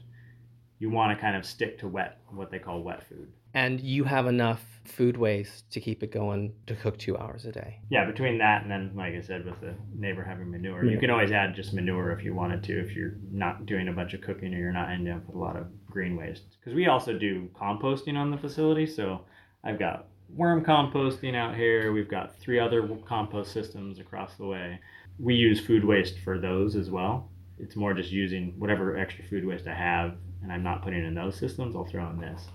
you 0.81 0.91
want 0.91 1.17
to 1.17 1.21
kind 1.21 1.37
of 1.37 1.47
stick 1.47 1.79
to 1.79 1.87
wet, 1.87 2.19
what 2.31 2.51
they 2.51 2.59
call 2.59 2.83
wet 2.83 3.07
food. 3.09 3.31
And 3.53 3.81
you 3.81 4.05
have 4.05 4.27
enough 4.27 4.65
food 4.85 5.17
waste 5.17 5.71
to 5.73 5.81
keep 5.81 6.03
it 6.03 6.11
going 6.11 6.55
to 6.67 6.75
cook 6.75 6.99
two 6.99 7.19
hours 7.19 7.45
a 7.45 7.53
day. 7.53 7.81
Yeah, 7.91 8.07
between 8.07 8.39
that 8.39 8.63
and 8.63 8.71
then, 8.71 8.93
like 8.97 9.15
I 9.15 9.21
said, 9.21 9.45
with 9.45 9.61
the 9.61 9.75
neighbor 9.95 10.25
having 10.25 10.51
manure, 10.51 10.85
you 10.85 10.99
can 10.99 11.11
always 11.11 11.33
add 11.33 11.55
just 11.55 11.75
manure 11.75 12.13
if 12.13 12.25
you 12.25 12.35
wanted 12.35 12.65
to, 12.65 12.81
if 12.81 12.97
you're 12.97 13.17
not 13.31 13.67
doing 13.67 13.89
a 13.89 13.93
bunch 13.93 14.15
of 14.15 14.23
cooking 14.23 14.55
or 14.55 14.59
you're 14.59 14.73
not 14.73 14.91
ending 14.91 15.13
up 15.13 15.27
with 15.27 15.37
a 15.37 15.39
lot 15.39 15.57
of 15.57 15.67
green 15.87 16.17
waste. 16.17 16.57
Because 16.59 16.75
we 16.75 16.87
also 16.87 17.17
do 17.19 17.49
composting 17.55 18.17
on 18.17 18.31
the 18.31 18.39
facility, 18.39 18.87
so 18.87 19.21
I've 19.63 19.79
got 19.79 20.07
worm 20.35 20.65
composting 20.65 21.37
out 21.37 21.57
here. 21.57 21.93
We've 21.93 22.11
got 22.11 22.39
three 22.39 22.59
other 22.59 22.89
compost 23.07 23.53
systems 23.53 23.99
across 23.99 24.37
the 24.37 24.47
way. 24.47 24.81
We 25.19 25.35
use 25.35 25.61
food 25.61 25.85
waste 25.85 26.21
for 26.25 26.39
those 26.39 26.75
as 26.75 26.89
well. 26.89 27.31
It's 27.59 27.77
more 27.77 27.93
just 27.93 28.11
using 28.11 28.55
whatever 28.59 28.97
extra 28.97 29.25
food 29.25 29.45
waste 29.45 29.67
I 29.67 29.75
have, 29.75 30.15
and 30.43 30.53
I'm 30.53 30.63
not 30.63 30.83
putting 30.83 31.05
in 31.05 31.15
those 31.15 31.37
systems. 31.37 31.75
I'll 31.75 31.85
throw 31.85 32.09
in 32.11 32.21
this. 32.21 32.49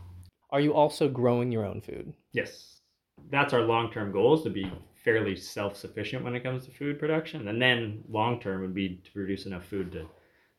Are 0.51 0.59
you 0.59 0.73
also 0.73 1.09
growing 1.09 1.51
your 1.51 1.65
own 1.65 1.81
food? 1.81 2.13
Yes. 2.33 2.79
That's 3.31 3.53
our 3.53 3.61
long 3.61 3.91
term 3.91 4.11
goal 4.11 4.35
is 4.35 4.43
to 4.43 4.49
be 4.49 4.71
fairly 5.03 5.35
self 5.35 5.75
sufficient 5.75 6.23
when 6.23 6.35
it 6.35 6.43
comes 6.43 6.65
to 6.65 6.71
food 6.71 6.99
production. 6.99 7.47
And 7.47 7.61
then 7.61 8.03
long 8.09 8.39
term 8.39 8.61
would 8.61 8.73
be 8.73 9.01
to 9.03 9.11
produce 9.11 9.45
enough 9.45 9.65
food 9.65 9.91
to 9.93 10.05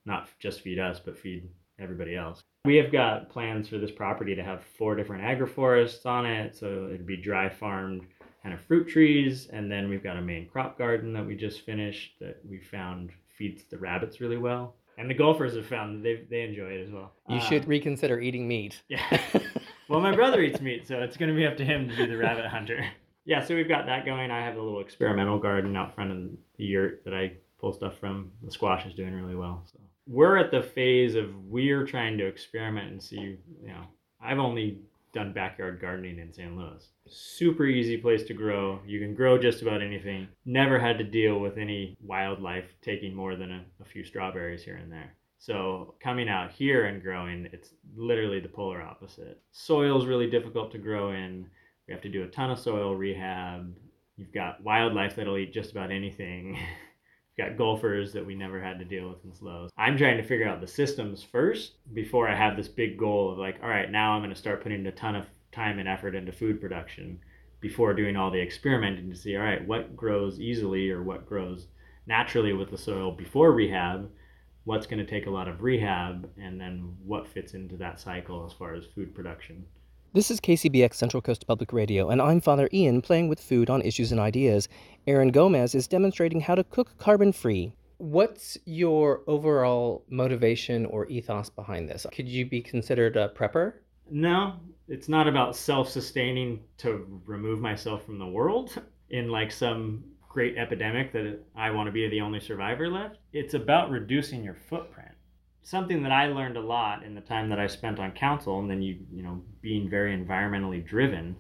not 0.05 0.29
just 0.39 0.61
feed 0.61 0.79
us, 0.79 1.01
but 1.05 1.19
feed 1.19 1.49
everybody 1.79 2.17
else. 2.17 2.43
We 2.65 2.77
have 2.77 2.91
got 2.91 3.29
plans 3.29 3.69
for 3.69 3.79
this 3.79 3.91
property 3.91 4.35
to 4.35 4.43
have 4.43 4.65
four 4.65 4.97
different 4.97 5.23
agroforests 5.25 6.07
on 6.07 6.27
it. 6.27 6.57
So 6.57 6.87
it'd 6.87 7.07
be 7.07 7.17
dry 7.17 7.49
farmed 7.49 8.07
kind 8.43 8.55
of 8.55 8.61
fruit 8.61 8.89
trees. 8.89 9.49
And 9.53 9.71
then 9.71 9.89
we've 9.89 10.03
got 10.03 10.17
a 10.17 10.23
main 10.23 10.49
crop 10.49 10.79
garden 10.79 11.13
that 11.13 11.27
we 11.27 11.37
just 11.37 11.63
finished 11.63 12.15
that 12.21 12.41
we 12.49 12.59
found 12.59 13.11
feeds 13.37 13.65
the 13.65 13.79
rabbits 13.79 14.21
really 14.21 14.39
well. 14.39 14.77
And 14.99 15.11
the 15.11 15.15
golfers 15.15 15.55
have 15.57 15.67
found 15.67 16.05
they, 16.05 16.25
they 16.31 16.43
enjoy 16.43 16.69
it 16.71 16.85
as 16.87 16.91
well. 16.91 17.13
You 17.29 17.37
Uh, 17.37 17.41
should 17.41 17.69
reconsider 17.69 18.19
eating 18.21 18.49
meat. 18.49 18.83
yeah. 18.89 19.21
well, 19.89 20.01
my 20.01 20.15
brother 20.15 20.41
eats 20.41 20.61
meat, 20.61 20.87
so 20.89 21.01
it's 21.03 21.17
going 21.17 21.29
to 21.29 21.35
be 21.37 21.47
up 21.47 21.57
to 21.59 21.65
him 21.65 21.89
to 21.89 21.97
be 21.97 22.07
the 22.07 22.17
rabbit 22.17 22.47
hunter. 22.47 22.85
Yeah, 23.29 23.43
so 23.43 23.57
we've 23.57 23.67
got 23.67 23.87
that 23.87 24.07
going. 24.07 24.31
I 24.31 24.45
have 24.45 24.55
a 24.55 24.63
little 24.63 24.79
experimental 24.79 25.37
garden 25.41 25.75
out 25.75 25.97
front 25.97 26.13
of 26.13 26.19
the 26.59 26.65
yurt 26.65 27.03
that 27.05 27.13
I 27.13 27.33
pull 27.61 27.73
stuff 27.73 27.99
from. 27.99 28.31
The 28.45 28.53
squash 28.53 28.87
is 28.87 28.95
doing 28.95 29.13
really 29.13 29.35
well. 29.35 29.65
So 29.67 29.81
we're 30.07 30.37
at 30.37 30.53
the 30.53 30.63
phase 30.63 31.17
of 31.17 31.35
we're 31.45 31.85
trying 31.85 32.19
to 32.19 32.27
experiment 32.27 32.93
and 32.93 33.03
see. 33.03 33.17
You 33.17 33.67
know, 33.67 33.83
I've 34.23 34.39
only 34.39 34.79
done 35.17 35.33
backyard 35.33 35.81
gardening 35.81 36.19
in 36.19 36.31
San 36.31 36.59
Luis. 36.59 36.91
Super 37.09 37.65
easy 37.65 37.97
place 37.97 38.23
to 38.25 38.35
grow. 38.35 38.79
You 38.87 39.01
can 39.01 39.15
grow 39.15 39.39
just 39.39 39.63
about 39.63 39.81
anything. 39.81 40.29
Never 40.45 40.79
had 40.79 40.99
to 40.99 41.05
deal 41.05 41.41
with 41.41 41.57
any 41.57 41.97
wildlife 42.03 42.67
taking 42.83 43.15
more 43.15 43.35
than 43.35 43.51
a, 43.51 43.65
a 43.81 43.85
few 43.87 44.05
strawberries 44.05 44.63
here 44.63 44.77
and 44.77 44.93
there. 44.93 45.17
So 45.39 45.95
coming 46.01 46.29
out 46.29 46.51
here 46.51 46.85
and 46.85 47.03
growing, 47.03 47.49
it's 47.51 47.71
literally 47.97 48.41
the 48.41 48.49
polar 48.49 48.83
opposite. 48.83 49.41
Soil 49.53 49.99
is 49.99 50.07
really 50.07 50.29
difficult 50.29 50.71
to 50.73 50.79
grow 50.79 51.13
in. 51.13 51.47
We 51.89 51.95
have 51.95 52.03
to 52.03 52.11
do 52.11 52.25
a 52.25 52.29
ton 52.29 52.51
of 52.51 52.59
soil 52.59 52.95
rehab. 52.95 53.75
You've 54.19 54.35
got 54.35 54.63
wildlife 54.63 55.17
that'll 55.17 55.39
eat 55.39 55.55
just 55.55 55.71
about 55.71 55.91
anything. 55.91 56.59
Got 57.39 57.59
golfers 57.59 58.13
that 58.13 58.25
we 58.25 58.35
never 58.35 58.61
had 58.61 58.79
to 58.79 58.85
deal 58.85 59.09
with 59.09 59.25
in 59.25 59.35
slows. 59.35 59.71
I'm 59.77 59.99
trying 59.99 60.17
to 60.17 60.23
figure 60.23 60.49
out 60.49 60.61
the 60.61 60.67
systems 60.67 61.23
first 61.23 61.73
before 61.93 62.29
I 62.29 62.35
have 62.35 62.57
this 62.57 62.69
big 62.69 62.99
goal 62.99 63.31
of 63.31 63.39
like, 63.39 63.59
all 63.63 63.69
right, 63.69 63.91
now 63.91 64.13
I'm 64.13 64.21
going 64.21 64.31
to 64.31 64.37
start 64.37 64.63
putting 64.63 64.87
a 64.87 64.93
ton 64.93 65.15
of 65.15 65.27
time 65.53 65.79
and 65.79 65.89
effort 65.89 66.15
into 66.15 66.33
food 66.33 66.61
production 66.61 67.19
before 67.61 67.95
doing 67.95 68.17
all 68.17 68.31
the 68.31 68.41
experimenting 68.41 69.11
to 69.11 69.17
see, 69.17 69.37
all 69.37 69.43
right, 69.43 69.67
what 69.67 69.97
grows 69.97 70.41
easily 70.41 70.91
or 70.91 71.03
what 71.03 71.27
grows 71.27 71.67
naturally 72.07 72.53
with 72.53 72.71
the 72.71 72.79
soil 72.79 73.11
before 73.11 73.53
rehab 73.53 74.11
what's 74.67 74.87
going 74.87 74.99
to 74.99 75.09
take 75.11 75.27
a 75.27 75.31
lot 75.31 75.47
of 75.47 75.63
rehab 75.63 76.29
and 76.37 76.61
then 76.61 76.93
what 77.05 77.29
fits 77.29 77.55
into 77.55 77.77
that 77.77 78.01
cycle 78.01 78.45
as 78.45 78.53
far 78.53 78.75
as 78.75 78.85
food 78.85 79.15
production. 79.15 79.65
This 80.13 80.31
is 80.31 80.41
KCBX 80.41 80.95
Central 80.95 81.21
Coast 81.21 81.47
Public 81.47 81.73
Radio, 81.73 82.09
and 82.09 82.23
I'm 82.23 82.41
Father 82.41 82.71
Ian 82.73 83.03
playing 83.03 83.29
with 83.29 83.41
food 83.41 83.69
on 83.69 83.83
issues 83.83 84.13
and 84.13 84.21
ideas. 84.21 84.69
Aaron 85.07 85.29
Gomez 85.29 85.75
is 85.75 85.87
demonstrating 85.87 86.41
how 86.41 86.55
to 86.55 86.65
cook 86.65 86.97
carbon 86.97 87.33
free. 87.33 87.75
What's 87.99 88.57
your 88.65 89.23
overall 89.27 90.05
motivation 90.09 90.87
or 90.87 91.07
ethos 91.09 91.51
behind 91.51 91.91
this? 91.91 92.07
Could 92.13 92.29
you 92.29 92.47
be 92.47 92.63
considered 92.63 93.17
a 93.17 93.29
prepper? 93.29 93.75
No, 94.11 94.55
it's 94.89 95.09
not 95.09 95.29
about 95.29 95.57
self 95.57 95.91
sustaining 95.91 96.61
to 96.79 97.21
remove 97.27 97.61
myself 97.61 98.07
from 98.07 98.19
the 98.19 98.27
world 98.27 98.81
in 99.11 99.29
like 99.29 99.51
some 99.51 100.05
great 100.29 100.57
epidemic 100.57 101.13
that 101.13 101.41
I 101.55 101.71
want 101.71 101.89
to 101.89 101.93
be 101.93 102.09
the 102.09 102.21
only 102.21 102.41
survivor 102.41 102.89
left. 102.89 103.19
It's 103.33 103.55
about 103.55 103.91
reducing 103.91 104.45
your 104.45 104.55
footprint. 104.55 105.16
Something 105.67 106.05
that 106.05 106.13
I 106.13 106.29
learned 106.29 106.57
a 106.57 106.61
lot 106.61 107.03
in 107.03 107.17
the 107.17 107.21
time 107.21 107.49
that 107.49 107.59
I 107.59 107.67
spent 107.67 107.99
on 107.99 108.13
council, 108.13 108.61
and 108.61 108.71
then 108.71 108.83
you 108.83 108.99
you 109.13 109.23
know 109.23 109.43
being 109.61 109.91
very 109.91 110.17
environmentally 110.17 110.87
driven, 110.87 111.35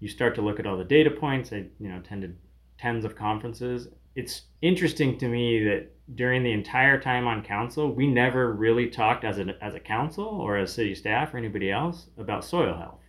you 0.00 0.08
start 0.08 0.34
to 0.34 0.42
look 0.42 0.58
at 0.58 0.66
all 0.66 0.76
the 0.76 0.84
data 0.84 1.10
points. 1.10 1.52
I 1.52 1.66
you 1.78 1.88
know 1.88 1.98
attended 1.98 2.36
tens 2.76 3.04
of 3.04 3.14
conferences. 3.14 3.88
It's 4.16 4.42
interesting 4.62 5.16
to 5.18 5.28
me 5.28 5.62
that 5.64 5.92
during 6.16 6.42
the 6.42 6.50
entire 6.50 7.00
time 7.00 7.28
on 7.28 7.44
council, 7.44 7.94
we 7.94 8.08
never 8.08 8.52
really 8.52 8.88
talked 8.88 9.24
as 9.24 9.38
a 9.38 9.54
as 9.62 9.74
a 9.74 9.80
council 9.80 10.26
or 10.26 10.56
as 10.56 10.72
city 10.72 10.94
staff 10.96 11.32
or 11.32 11.38
anybody 11.38 11.70
else 11.70 12.08
about 12.18 12.44
soil 12.44 12.74
health. 12.76 13.00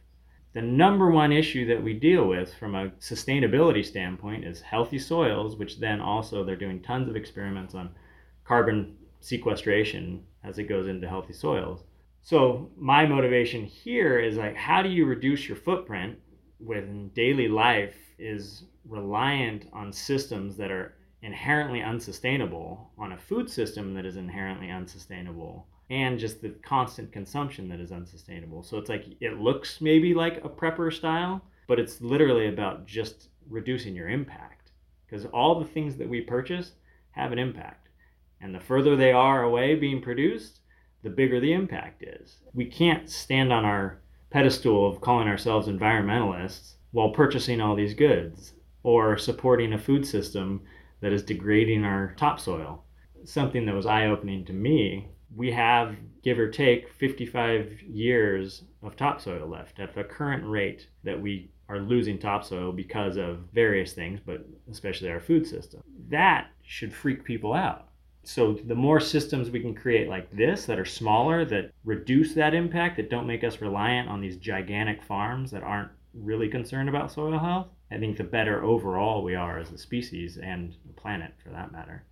The 0.54 0.62
number 0.62 1.10
one 1.10 1.32
issue 1.32 1.66
that 1.68 1.84
we 1.84 1.94
deal 1.94 2.28
with 2.28 2.54
from 2.54 2.76
a 2.76 2.90
sustainability 3.00 3.84
standpoint 3.84 4.46
is 4.46 4.62
healthy 4.62 5.00
soils, 5.00 5.56
which 5.56 5.80
then 5.80 6.00
also 6.00 6.44
they're 6.44 6.56
doing 6.56 6.82
tons 6.82 7.10
of 7.10 7.16
experiments 7.16 7.74
on 7.74 7.90
carbon 8.46 8.96
sequestration 9.20 10.24
as 10.44 10.58
it 10.58 10.64
goes 10.64 10.88
into 10.88 11.08
healthy 11.08 11.34
soils. 11.34 11.84
So 12.22 12.70
my 12.78 13.06
motivation 13.06 13.64
here 13.66 14.20
is 14.20 14.38
like 14.38 14.56
how 14.56 14.82
do 14.82 14.90
you 14.90 15.06
reduce 15.06 15.48
your 15.48 15.58
footprint 15.58 16.18
when 16.60 17.10
daily 17.10 17.48
life 17.48 17.96
is 18.18 18.66
reliant 18.86 19.68
on 19.72 19.94
systems 19.94 20.58
that 20.58 20.72
are 20.72 20.96
inherently 21.22 21.82
unsustainable, 21.82 22.92
on 22.98 23.14
a 23.14 23.18
food 23.18 23.50
system 23.50 23.94
that 23.94 24.06
is 24.06 24.16
inherently 24.16 24.70
unsustainable, 24.70 25.68
and 25.90 26.20
just 26.20 26.42
the 26.42 26.50
constant 26.64 27.12
consumption 27.12 27.68
that 27.70 27.80
is 27.80 27.92
unsustainable. 27.92 28.64
So 28.64 28.78
it's 28.78 28.90
like 28.90 29.06
it 29.20 29.40
looks 29.40 29.82
maybe 29.82 30.14
like 30.14 30.44
a 30.44 30.50
prepper 30.50 30.94
style, 30.94 31.42
but 31.68 31.80
it's 31.80 32.02
literally 32.02 32.48
about 32.48 32.86
just 32.86 33.30
reducing 33.50 33.96
your 33.96 34.10
impact 34.10 34.72
because 35.06 35.26
all 35.28 35.60
the 35.60 35.66
things 35.66 35.98
that 35.98 36.08
we 36.08 36.22
purchase 36.22 36.74
have 37.12 37.32
an 37.32 37.40
impact. 37.40 37.89
And 38.42 38.56
the 38.56 38.60
further 38.60 38.96
they 38.96 39.12
are 39.12 39.44
away 39.44 39.76
being 39.76 40.02
produced, 40.02 40.62
the 41.04 41.10
bigger 41.10 41.40
the 41.40 41.54
impact 41.54 42.04
is. 42.04 42.38
We 42.54 42.66
can't 42.66 43.10
stand 43.10 43.52
on 43.52 43.66
our 43.66 44.00
pedestal 44.30 44.88
of 44.88 45.02
calling 45.02 45.28
ourselves 45.28 45.68
environmentalists 45.68 46.76
while 46.92 47.12
purchasing 47.12 47.62
all 47.62 47.76
these 47.76 47.94
goods 47.94 48.54
or 48.84 49.18
supporting 49.18 49.74
a 49.74 49.78
food 49.78 50.06
system 50.06 50.62
that 51.02 51.14
is 51.14 51.24
degrading 51.24 51.84
our 51.84 52.14
topsoil. 52.18 52.84
Something 53.24 53.66
that 53.66 53.76
was 53.76 53.86
eye 53.86 54.08
opening 54.08 54.46
to 54.46 54.54
me. 54.54 55.10
We 55.36 55.52
have, 55.52 55.96
give 56.24 56.40
or 56.40 56.50
take, 56.50 56.90
55 56.90 57.82
years 57.82 58.64
of 58.82 58.96
topsoil 58.96 59.48
left 59.48 59.80
at 59.80 59.94
the 59.94 60.04
current 60.04 60.46
rate 60.46 60.88
that 61.04 61.22
we 61.22 61.52
are 61.68 61.80
losing 61.80 62.18
topsoil 62.18 62.72
because 62.72 63.18
of 63.18 63.42
various 63.54 63.94
things, 63.94 64.20
but 64.26 64.46
especially 64.72 65.10
our 65.10 65.20
food 65.20 65.46
system. 65.46 65.84
That 66.10 66.48
should 66.64 66.94
freak 66.94 67.24
people 67.24 67.54
out 67.54 67.89
so 68.24 68.54
the 68.54 68.76
more 68.76 69.00
systems 69.00 69.50
we 69.50 69.60
can 69.60 69.74
create 69.74 70.10
like 70.10 70.30
this 70.36 70.66
that 70.66 70.80
are 70.80 70.86
smaller 70.86 71.46
that 71.46 71.72
reduce 71.84 72.34
that 72.34 72.54
impact 72.54 72.98
that 72.98 73.10
don't 73.10 73.28
make 73.28 73.44
us 73.44 73.62
reliant 73.62 74.10
on 74.10 74.22
these 74.22 74.38
gigantic 74.38 75.02
farms 75.02 75.52
that 75.52 75.64
aren't 75.64 75.92
really 76.14 76.50
concerned 76.50 76.90
about 76.90 77.12
soil 77.12 77.38
health 77.38 77.68
i 77.92 77.98
think 77.98 78.18
the 78.18 78.24
better 78.24 78.64
overall 78.64 79.24
we 79.24 79.36
are 79.36 79.60
as 79.60 79.72
a 79.72 79.78
species 79.78 80.38
and 80.38 80.76
the 80.86 80.94
planet 80.94 81.34
for 81.44 81.50
that 81.50 81.72
matter. 81.72 82.04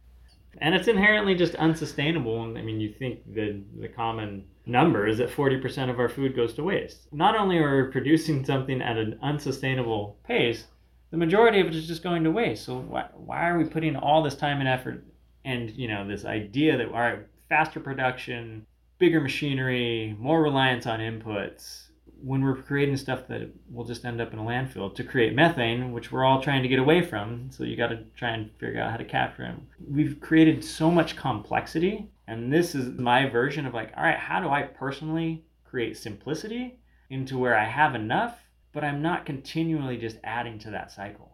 And 0.60 0.74
it's 0.74 0.88
inherently 0.88 1.36
just 1.36 1.56
unsustainable 1.56 2.42
i 2.58 2.62
mean 2.62 2.80
you 2.80 2.92
think 2.92 3.20
the 3.34 3.62
the 3.80 3.88
common 3.88 4.46
number 4.66 5.08
is 5.08 5.20
that 5.20 5.30
40% 5.30 5.90
of 5.90 6.00
our 6.00 6.10
food 6.10 6.36
goes 6.36 6.54
to 6.56 6.64
waste. 6.64 7.08
Not 7.14 7.38
only 7.38 7.58
are 7.58 7.86
we 7.86 7.92
producing 7.92 8.44
something 8.44 8.82
at 8.82 8.98
an 8.98 9.18
unsustainable 9.22 10.18
pace 10.26 10.66
the 11.12 11.18
majority 11.18 11.60
of 11.60 11.68
it 11.68 11.76
is 11.76 11.88
just 11.88 12.04
going 12.04 12.24
to 12.24 12.32
waste. 12.32 12.66
So 12.66 12.80
why, 12.80 13.06
why 13.14 13.50
are 13.50 13.58
we 13.58 13.66
putting 13.66 13.96
all 13.96 14.22
this 14.22 14.36
time 14.36 14.60
and 14.60 14.68
effort 14.68 15.06
and 15.46 15.72
you 15.72 15.88
know 15.88 16.08
this 16.08 16.26
idea 16.26 16.78
that 16.78 16.88
all 16.88 16.94
right 16.94 17.20
faster 17.50 17.80
production 17.80 18.66
bigger 19.00 19.22
machinery 19.22 20.16
more 20.20 20.42
reliance 20.42 20.86
on 20.86 21.00
inputs 21.00 21.88
when 22.22 22.42
we're 22.42 22.56
creating 22.56 22.98
stuff 22.98 23.28
that 23.28 23.50
will 23.72 23.86
just 23.86 24.04
end 24.04 24.20
up 24.20 24.34
in 24.34 24.40
a 24.40 24.44
landfill 24.44 24.94
to 24.94 25.04
create 25.04 25.36
methane 25.36 25.92
which 25.92 26.12
we're 26.12 26.26
all 26.26 26.42
trying 26.42 26.64
to 26.64 26.70
get 26.70 26.80
away 26.80 27.02
from 27.02 27.50
so 27.52 27.64
you 27.64 27.76
got 27.76 27.90
to 27.90 28.04
try 28.16 28.32
and 28.32 28.50
figure 28.58 28.82
out 28.82 28.92
how 28.92 28.98
to 28.98 29.06
capture 29.06 29.44
it. 29.44 29.56
We've 29.88 30.20
created 30.20 30.64
so 30.64 30.90
much 30.90 31.16
complexity 31.16 32.10
and 32.28 32.52
this 32.52 32.74
is 32.74 32.98
my 32.98 33.30
version 33.30 33.66
of 33.66 33.74
like 33.74 33.94
all 33.96 34.04
right 34.04 34.18
how 34.18 34.42
do 34.42 34.50
i 34.50 34.64
personally 34.64 35.44
create 35.64 35.98
simplicity 35.98 36.80
into 37.10 37.38
where 37.38 37.56
i 37.56 37.66
have 37.66 37.94
enough 37.94 38.40
but 38.74 38.84
i'm 38.84 39.02
not 39.02 39.26
continually 39.26 39.98
just 39.98 40.18
adding 40.24 40.60
to 40.60 40.72
that 40.72 40.92
cycle? 40.92 41.32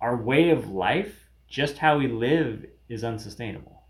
Our 0.00 0.16
way 0.16 0.50
of 0.50 0.70
life 0.70 1.29
just 1.50 1.78
how 1.78 1.98
we 1.98 2.06
live 2.06 2.64
is 2.88 3.02
unsustainable. 3.02 3.82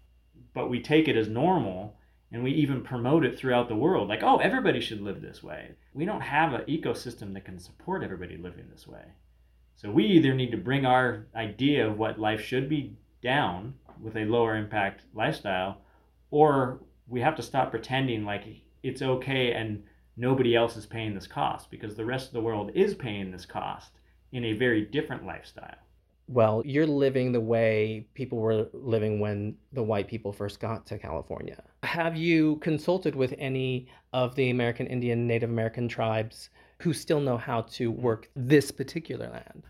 But 0.55 0.71
we 0.71 0.81
take 0.81 1.07
it 1.07 1.17
as 1.17 1.29
normal 1.29 1.95
and 2.33 2.43
we 2.43 2.53
even 2.53 2.83
promote 2.83 3.25
it 3.25 3.39
throughout 3.39 3.69
the 3.69 3.77
world 3.77 4.09
like, 4.09 4.23
oh, 4.23 4.39
everybody 4.39 4.81
should 4.81 5.03
live 5.03 5.21
this 5.21 5.43
way. 5.43 5.73
We 5.93 6.07
don't 6.07 6.23
have 6.23 6.55
an 6.55 6.63
ecosystem 6.63 7.35
that 7.35 7.45
can 7.45 7.59
support 7.59 8.03
everybody 8.03 8.39
living 8.39 8.65
this 8.73 8.89
way. 8.89 9.05
So 9.77 9.91
we 9.91 10.07
either 10.07 10.35
need 10.35 10.51
to 10.53 10.57
bring 10.57 10.87
our 10.87 11.27
idea 11.35 11.87
of 11.87 11.99
what 11.99 12.19
life 12.19 12.41
should 12.41 12.69
be 12.69 12.97
down 13.23 13.75
with 14.01 14.17
a 14.17 14.25
lower 14.25 14.57
impact 14.57 15.03
lifestyle, 15.15 15.83
or 16.31 16.81
we 17.07 17.21
have 17.21 17.37
to 17.37 17.43
stop 17.43 17.71
pretending 17.71 18.25
like 18.25 18.45
it's 18.83 19.03
okay 19.03 19.53
and 19.53 19.83
nobody 20.17 20.57
else 20.57 20.77
is 20.77 20.87
paying 20.87 21.15
this 21.15 21.27
cost 21.27 21.71
because 21.71 21.95
the 21.95 22.05
rest 22.07 22.29
of 22.29 22.33
the 22.33 22.41
world 22.41 22.71
is 22.75 22.95
paying 22.95 23.31
this 23.31 23.45
cost 23.45 23.93
in 24.33 24.45
a 24.45 24.55
very 24.55 24.83
different 24.83 25.27
lifestyle 25.27 25.77
well, 26.31 26.63
you're 26.65 26.87
living 26.87 27.33
the 27.33 27.41
way 27.41 28.07
people 28.15 28.39
were 28.39 28.69
living 28.73 29.19
when 29.19 29.57
the 29.73 29.83
white 29.83 30.07
people 30.07 30.33
first 30.33 30.61
got 30.61 30.87
to 30.87 30.97
California. 30.97 31.61
Have 31.83 32.17
you 32.17 32.57
consulted 32.57 33.17
with 33.17 33.35
any 33.37 33.89
of 34.13 34.37
the 34.37 34.51
American 34.51 34.87
Indian 34.87 35.27
Native 35.27 35.51
American 35.51 35.89
tribes 35.89 36.51
who 36.79 36.93
still 36.93 37.21
know 37.21 37.37
how 37.37 37.63
to 37.63 37.91
work 37.91 38.31
this 38.37 38.71
particular 38.71 39.29
land? 39.29 39.65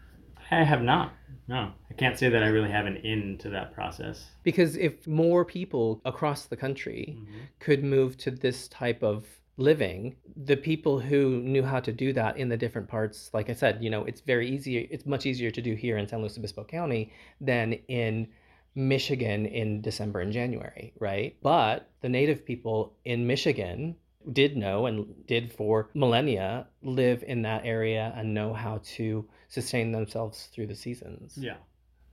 I 0.51 0.63
have 0.63 0.83
not. 0.83 1.15
No, 1.49 1.73
I 1.91 1.95
can't 1.95 2.19
say 2.19 2.29
that 2.29 2.43
I 2.43 2.49
really 2.49 2.71
have 2.71 2.85
an 2.85 2.97
in 2.97 3.39
to 3.39 3.49
that 3.51 3.73
process. 3.73 4.27
Because 4.43 4.77
if 4.77 5.07
more 5.07 5.47
people 5.47 6.03
across 6.05 6.45
the 6.45 6.57
country 6.57 7.17
mm-hmm. 7.19 7.39
could 7.59 7.83
move 7.83 8.19
to 8.19 8.31
this 8.31 8.69
type 8.69 9.03
of 9.03 9.25
living 9.61 10.17
the 10.45 10.57
people 10.57 10.99
who 10.99 11.41
knew 11.43 11.63
how 11.63 11.79
to 11.79 11.93
do 11.93 12.13
that 12.13 12.37
in 12.37 12.49
the 12.49 12.57
different 12.57 12.89
parts 12.89 13.31
like 13.35 13.51
i 13.51 13.53
said 13.53 13.79
you 13.83 13.91
know 13.91 14.05
it's 14.05 14.23
very 14.23 14.49
easy 14.49 14.79
it's 14.79 15.07
much 15.07 15.27
easier 15.27 15.51
to 15.51 15.63
do 15.63 15.75
here 15.75 15.99
in 15.99 16.09
san 16.09 16.21
luis 16.21 16.37
obispo 16.39 16.65
county 16.65 17.13
than 17.41 17.75
in 17.89 18.27
michigan 18.75 19.47
in 19.47 19.81
december 19.83 20.21
and 20.21 20.33
january 20.33 20.93
right? 20.99 21.37
But 21.43 21.91
the 22.01 22.09
native 22.09 22.45
people 22.47 22.95
in 23.05 23.27
michigan 23.27 23.97
did 24.33 24.57
know 24.57 24.87
and 24.87 25.27
did 25.27 25.53
for 25.53 25.91
millennia 25.95 26.67
live 26.83 27.23
in 27.27 27.43
that 27.43 27.63
area 27.65 28.13
and 28.17 28.35
know 28.35 28.53
how 28.53 28.81
to 28.85 29.27
sustain 29.49 29.93
themselves 29.93 30.49
through 30.53 30.67
the 30.67 30.75
seasons. 30.75 31.37
Yeah. 31.37 31.57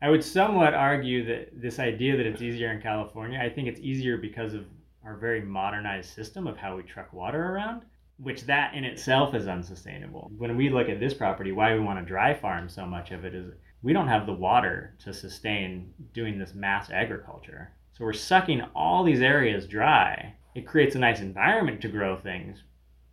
I 0.02 0.10
would 0.10 0.24
somewhat 0.24 0.74
argue 0.74 1.26
that 1.26 1.60
this 1.60 1.80
idea 1.80 2.16
that 2.18 2.26
it's 2.26 2.42
easier 2.42 2.72
in 2.72 2.82
California, 2.82 3.40
I 3.40 3.50
think 3.50 3.68
it's 3.68 3.80
easier 3.80 4.18
because 4.18 4.54
of 4.54 4.66
our 5.04 5.16
very 5.16 5.42
modernized 5.42 6.14
system 6.14 6.48
of 6.48 6.58
how 6.58 6.76
we 6.76 6.84
truck 6.84 7.14
water 7.14 7.54
around, 7.54 7.84
which 8.18 8.44
that 8.44 8.74
in 8.74 8.84
itself 8.84 9.36
is 9.36 9.48
unsustainable. 9.48 10.32
When 10.38 10.58
we 10.58 10.70
look 10.70 10.90
at 10.90 11.00
this 11.00 11.14
property, 11.14 11.52
why 11.52 11.74
we 11.74 11.80
want 11.80 12.00
to 12.00 12.06
dry 12.06 12.34
farm 12.34 12.68
so 12.68 12.86
much 12.86 13.12
of 13.12 13.26
it 13.26 13.36
is 13.36 13.54
we 13.84 13.94
don't 13.94 14.08
have 14.08 14.26
the 14.26 14.34
water 14.34 14.96
to 15.04 15.14
sustain 15.14 15.94
doing 16.14 16.40
this 16.40 16.54
mass 16.54 16.90
agriculture. 16.90 17.72
So 17.94 18.04
we're 18.04 18.14
sucking 18.14 18.62
all 18.76 19.04
these 19.04 19.22
areas 19.22 19.68
dry. 19.68 20.36
It 20.56 20.68
creates 20.68 20.96
a 20.96 21.00
nice 21.00 21.20
environment 21.20 21.82
to 21.82 21.88
grow 21.88 22.18
things, 22.18 22.64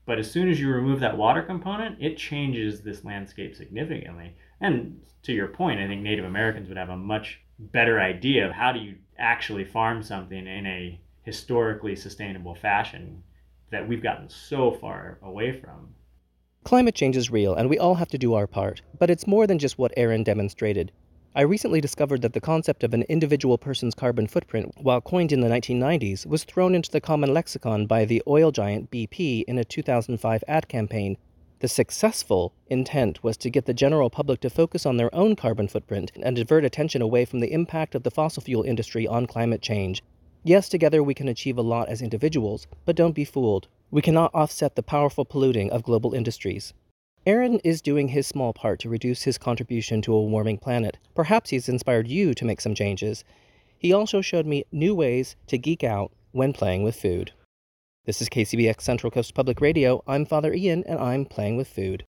but 0.06 0.18
as 0.18 0.30
soon 0.30 0.50
as 0.50 0.60
you 0.60 0.70
remove 0.70 1.00
that 1.00 1.16
water 1.16 1.42
component, 1.42 2.02
it 2.02 2.16
changes 2.16 2.80
this 2.80 3.04
landscape 3.04 3.54
significantly. 3.54 4.34
And 4.60 5.00
to 5.22 5.32
your 5.32 5.48
point, 5.48 5.80
I 5.80 5.86
think 5.86 6.02
Native 6.02 6.24
Americans 6.24 6.68
would 6.68 6.76
have 6.76 6.90
a 6.90 6.96
much 6.96 7.40
better 7.58 8.00
idea 8.00 8.46
of 8.46 8.52
how 8.52 8.72
do 8.72 8.80
you 8.80 8.96
actually 9.18 9.64
farm 9.64 10.02
something 10.02 10.46
in 10.46 10.66
a 10.66 11.00
historically 11.24 11.96
sustainable 11.96 12.54
fashion 12.54 13.22
that 13.70 13.88
we've 13.88 14.02
gotten 14.02 14.28
so 14.28 14.72
far 14.72 15.18
away 15.22 15.60
from. 15.60 15.94
Climate 16.64 16.94
change 16.94 17.16
is 17.16 17.30
real, 17.30 17.54
and 17.54 17.68
we 17.68 17.78
all 17.78 17.96
have 17.96 18.08
to 18.08 18.18
do 18.18 18.34
our 18.34 18.46
part, 18.46 18.82
but 18.98 19.10
it's 19.10 19.26
more 19.26 19.46
than 19.46 19.58
just 19.58 19.78
what 19.78 19.92
Aaron 19.96 20.22
demonstrated. 20.22 20.92
I 21.34 21.42
recently 21.42 21.80
discovered 21.80 22.22
that 22.22 22.32
the 22.32 22.40
concept 22.40 22.84
of 22.84 22.94
an 22.94 23.02
individual 23.02 23.58
person's 23.58 23.94
carbon 23.94 24.28
footprint, 24.28 24.72
while 24.76 25.00
coined 25.00 25.32
in 25.32 25.40
the 25.40 25.48
1990s, 25.48 26.24
was 26.24 26.44
thrown 26.44 26.74
into 26.74 26.90
the 26.90 27.00
common 27.00 27.34
lexicon 27.34 27.86
by 27.86 28.04
the 28.04 28.22
oil 28.28 28.52
giant 28.52 28.90
BP 28.90 29.42
in 29.48 29.58
a 29.58 29.64
2005 29.64 30.44
ad 30.46 30.68
campaign. 30.68 31.16
The 31.58 31.68
successful 31.68 32.52
intent 32.68 33.24
was 33.24 33.36
to 33.38 33.50
get 33.50 33.64
the 33.64 33.74
general 33.74 34.10
public 34.10 34.40
to 34.42 34.50
focus 34.50 34.86
on 34.86 34.96
their 34.96 35.12
own 35.14 35.34
carbon 35.34 35.66
footprint 35.66 36.12
and 36.22 36.36
divert 36.36 36.64
attention 36.64 37.02
away 37.02 37.24
from 37.24 37.40
the 37.40 37.52
impact 37.52 37.94
of 37.94 38.04
the 38.04 38.10
fossil 38.10 38.42
fuel 38.42 38.62
industry 38.62 39.06
on 39.06 39.26
climate 39.26 39.60
change. 39.60 40.02
Yes, 40.46 40.68
together 40.68 41.02
we 41.02 41.14
can 41.14 41.26
achieve 41.26 41.56
a 41.56 41.62
lot 41.62 41.88
as 41.88 42.02
individuals, 42.02 42.66
but 42.84 42.96
don't 42.96 43.14
be 43.14 43.24
fooled. 43.24 43.66
We 43.90 44.02
cannot 44.02 44.34
offset 44.34 44.76
the 44.76 44.82
powerful 44.82 45.24
polluting 45.24 45.70
of 45.70 45.82
global 45.82 46.12
industries. 46.12 46.74
Aaron 47.24 47.60
is 47.64 47.80
doing 47.80 48.08
his 48.08 48.26
small 48.26 48.52
part 48.52 48.78
to 48.80 48.90
reduce 48.90 49.22
his 49.22 49.38
contribution 49.38 50.02
to 50.02 50.12
a 50.12 50.22
warming 50.22 50.58
planet. 50.58 50.98
Perhaps 51.14 51.48
he's 51.48 51.70
inspired 51.70 52.08
you 52.08 52.34
to 52.34 52.44
make 52.44 52.60
some 52.60 52.74
changes. 52.74 53.24
He 53.78 53.94
also 53.94 54.20
showed 54.20 54.44
me 54.44 54.66
new 54.70 54.94
ways 54.94 55.34
to 55.46 55.56
geek 55.56 55.82
out 55.82 56.12
when 56.32 56.52
playing 56.52 56.82
with 56.82 57.00
food. 57.00 57.32
This 58.04 58.20
is 58.20 58.28
KCBX 58.28 58.82
Central 58.82 59.10
Coast 59.10 59.32
Public 59.32 59.62
Radio. 59.62 60.04
I'm 60.06 60.26
Father 60.26 60.52
Ian, 60.52 60.84
and 60.84 60.98
I'm 60.98 61.24
playing 61.24 61.56
with 61.56 61.68
food. 61.68 62.02